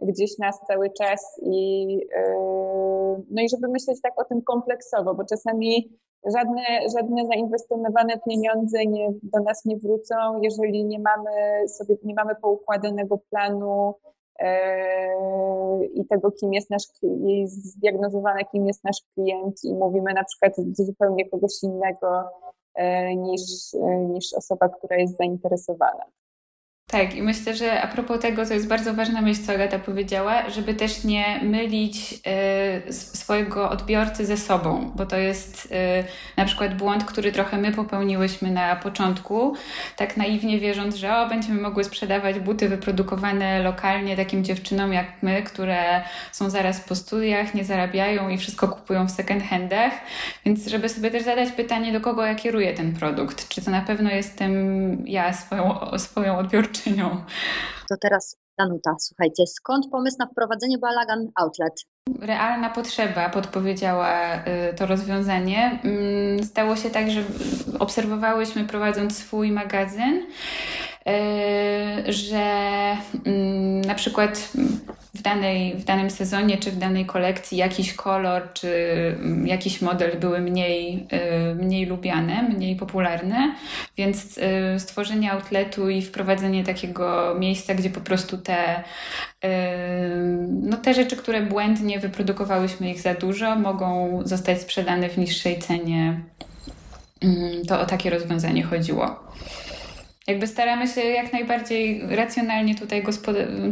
[0.00, 5.24] gdzieś nas cały czas i yy, no i żeby myśleć tak o tym kompleksowo, bo
[5.24, 5.98] czasami
[6.36, 6.62] żadne,
[6.98, 13.18] żadne zainwestowane pieniądze nie, do nas nie wrócą, jeżeli nie mamy sobie, nie mamy poukładanego
[13.30, 13.94] planu,
[15.94, 20.52] i tego, kim jest nasz klient, zdiagnozowane, kim jest nasz klient i mówimy na przykład
[20.72, 22.24] zupełnie kogoś innego
[22.74, 26.04] e, niż, e, niż osoba, która jest zainteresowana.
[26.90, 30.50] Tak, i myślę, że a propos tego, to jest bardzo ważna myśl, co Agata powiedziała,
[30.50, 32.14] żeby też nie mylić
[32.88, 35.68] y, swojego odbiorcy ze sobą, bo to jest y,
[36.36, 39.54] na przykład błąd, który trochę my popełniłyśmy na początku,
[39.96, 45.42] tak naiwnie wierząc, że o, będziemy mogły sprzedawać buty wyprodukowane lokalnie takim dziewczynom jak my,
[45.42, 49.92] które są zaraz po studiach, nie zarabiają i wszystko kupują w second handach,
[50.44, 53.80] więc żeby sobie też zadać pytanie, do kogo ja kieruję ten produkt, czy to na
[53.80, 54.52] pewno jestem
[55.06, 56.75] ja swoją, swoją odbiorczynią,
[57.88, 61.74] To teraz Danuta, słuchajcie, skąd pomysł na wprowadzenie Balagan Outlet?
[62.20, 65.80] realna potrzeba podpowiedziała y, to rozwiązanie.
[65.84, 67.22] Mm, stało się tak, że
[67.78, 72.44] obserwowałyśmy prowadząc swój magazyn, y, że
[73.26, 74.54] mm, na przykład w,
[75.26, 78.68] danej, w danym sezonie czy w danej kolekcji jakiś kolor czy
[79.18, 81.06] mm, jakiś model były mniej,
[81.50, 83.54] y, mniej lubiane, mniej popularne,
[83.96, 84.40] więc
[84.78, 88.84] stworzenie outletu i wprowadzenie takiego miejsca, gdzie po prostu te,
[90.48, 96.20] no te rzeczy, które błędnie wyprodukowałyśmy ich za dużo, mogą zostać sprzedane w niższej cenie.
[97.22, 99.26] Mm, to o takie rozwiązanie chodziło.
[100.28, 103.04] Jakby staramy się jak najbardziej racjonalnie tutaj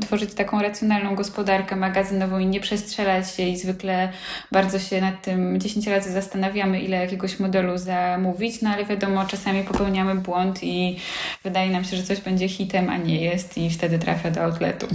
[0.01, 4.13] tworzyć taką racjonalną gospodarkę magazynową i nie przestrzelać się i zwykle
[4.53, 9.65] bardzo się nad tym 10 razy zastanawiamy, ile jakiegoś modelu zamówić, no ale wiadomo, czasami
[9.65, 10.97] popełniamy błąd i
[11.45, 14.87] wydaje nam się, że coś będzie hitem, a nie jest i wtedy trafia do outletu.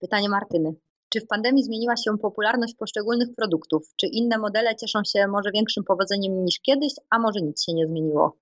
[0.00, 0.74] Pytanie Martyny.
[1.08, 3.82] Czy w pandemii zmieniła się popularność poszczególnych produktów?
[3.96, 7.86] Czy inne modele cieszą się może większym powodzeniem niż kiedyś, a może nic się nie
[7.86, 8.36] zmieniło?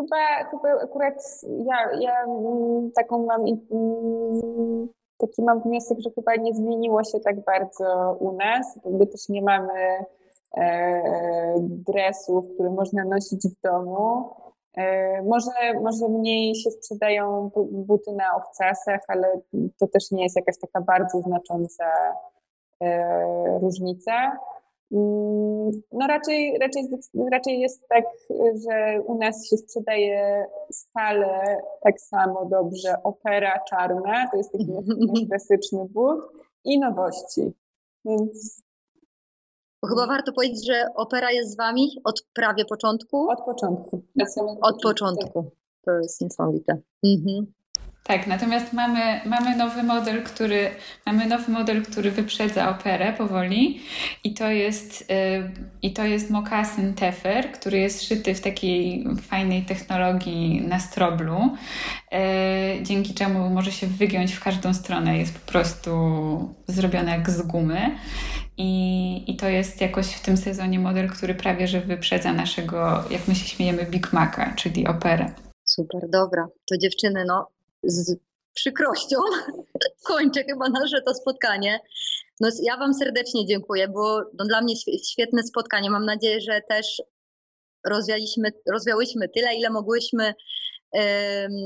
[0.00, 2.26] Chyba, chyba akurat ja, ja
[2.94, 3.44] taką mam
[5.18, 8.78] taki mam wniosek, że chyba nie zmieniło się tak bardzo u nas.
[8.84, 10.04] Jakby też nie mamy
[10.56, 14.30] e, dresów, które można nosić w domu.
[14.76, 19.40] E, może, może mniej się sprzedają buty na obcasach, ale
[19.78, 21.84] to też nie jest jakaś taka bardzo znacząca
[22.82, 24.12] e, różnica.
[24.92, 26.88] Mm, no raczej, raczej,
[27.32, 28.04] raczej jest tak,
[28.66, 35.20] że u nas się sprzedaje stale tak samo dobrze opera czarna, to jest taki nasz
[35.28, 36.20] klasyczny but,
[36.64, 37.52] i nowości.
[38.04, 38.62] Więc
[39.88, 43.30] chyba warto powiedzieć, że opera jest z wami od prawie początku.
[43.30, 44.02] Od początku.
[44.62, 45.50] Od początku.
[45.84, 46.78] To jest niesamowite.
[47.04, 47.57] Mhm.
[48.08, 50.70] Tak, natomiast mamy, mamy nowy model, który
[51.06, 53.80] mamy nowy model, który wyprzedza operę powoli
[54.24, 55.50] i to jest, yy,
[55.82, 61.56] i to jest mokasyn Tefer, który jest szyty w takiej fajnej technologii na stroblu,
[62.12, 62.18] yy,
[62.82, 65.90] dzięki czemu może się wygiąć w każdą stronę, jest po prostu
[66.66, 67.98] zrobione jak z gumy.
[68.56, 73.28] I, I to jest jakoś w tym sezonie model, który prawie że wyprzedza naszego, jak
[73.28, 75.32] my się śmiejemy, Big Maca, czyli operę.
[75.64, 76.46] Super, dobra.
[76.70, 78.16] To dziewczyny, no z
[78.54, 79.16] przykrością
[80.08, 81.80] kończę chyba nasze to spotkanie.
[82.40, 84.74] No, ja Wam serdecznie dziękuję, bo no, dla mnie
[85.10, 85.90] świetne spotkanie.
[85.90, 87.02] Mam nadzieję, że też
[87.86, 90.98] rozwialiśmy, rozwiałyśmy tyle, ile mogłyśmy y,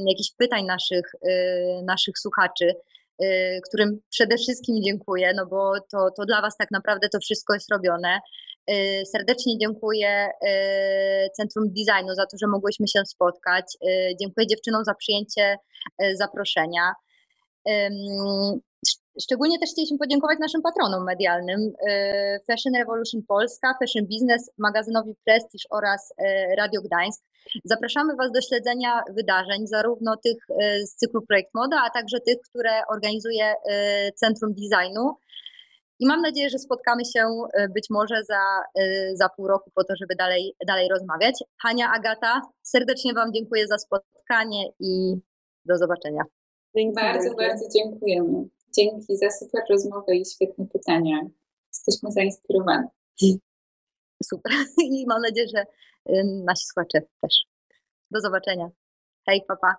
[0.09, 2.75] jakichś pytań naszych, y, naszych słuchaczy,
[3.23, 7.55] y, którym przede wszystkim dziękuję, no bo to, to dla Was tak naprawdę to wszystko
[7.55, 8.21] jest robione.
[8.71, 13.65] Y, serdecznie dziękuję y, Centrum Designu za to, że mogłyśmy się spotkać.
[13.83, 15.57] Y, dziękuję dziewczynom za przyjęcie
[16.15, 16.93] zaproszenia.
[19.23, 21.73] Szczególnie też chcieliśmy podziękować naszym patronom medialnym
[22.47, 26.15] Fashion Revolution Polska, Fashion Business, magazynowi Prestige oraz
[26.59, 27.23] Radio Gdańsk.
[27.65, 30.37] Zapraszamy Was do śledzenia wydarzeń, zarówno tych
[30.85, 33.55] z cyklu Projekt Moda, a także tych, które organizuje
[34.17, 35.17] Centrum Designu.
[36.03, 37.21] I mam nadzieję, że spotkamy się
[37.55, 38.43] e, być może za,
[38.81, 41.35] e, za pół roku po to, żeby dalej, dalej rozmawiać.
[41.63, 45.15] Hania, Agata, serdecznie Wam dziękuję za spotkanie i
[45.65, 46.23] do zobaczenia.
[46.77, 48.49] Dzięki bardzo, bardzo dziękujemy.
[48.77, 51.21] Dzięki za super rozmowę i świetne pytania.
[51.69, 52.89] Jesteśmy zainspirowani.
[54.31, 54.53] Super.
[54.85, 55.65] I mam nadzieję, że
[56.07, 57.45] e, nasi słuchacze też.
[58.11, 58.69] Do zobaczenia.
[59.27, 59.77] Hej, papa.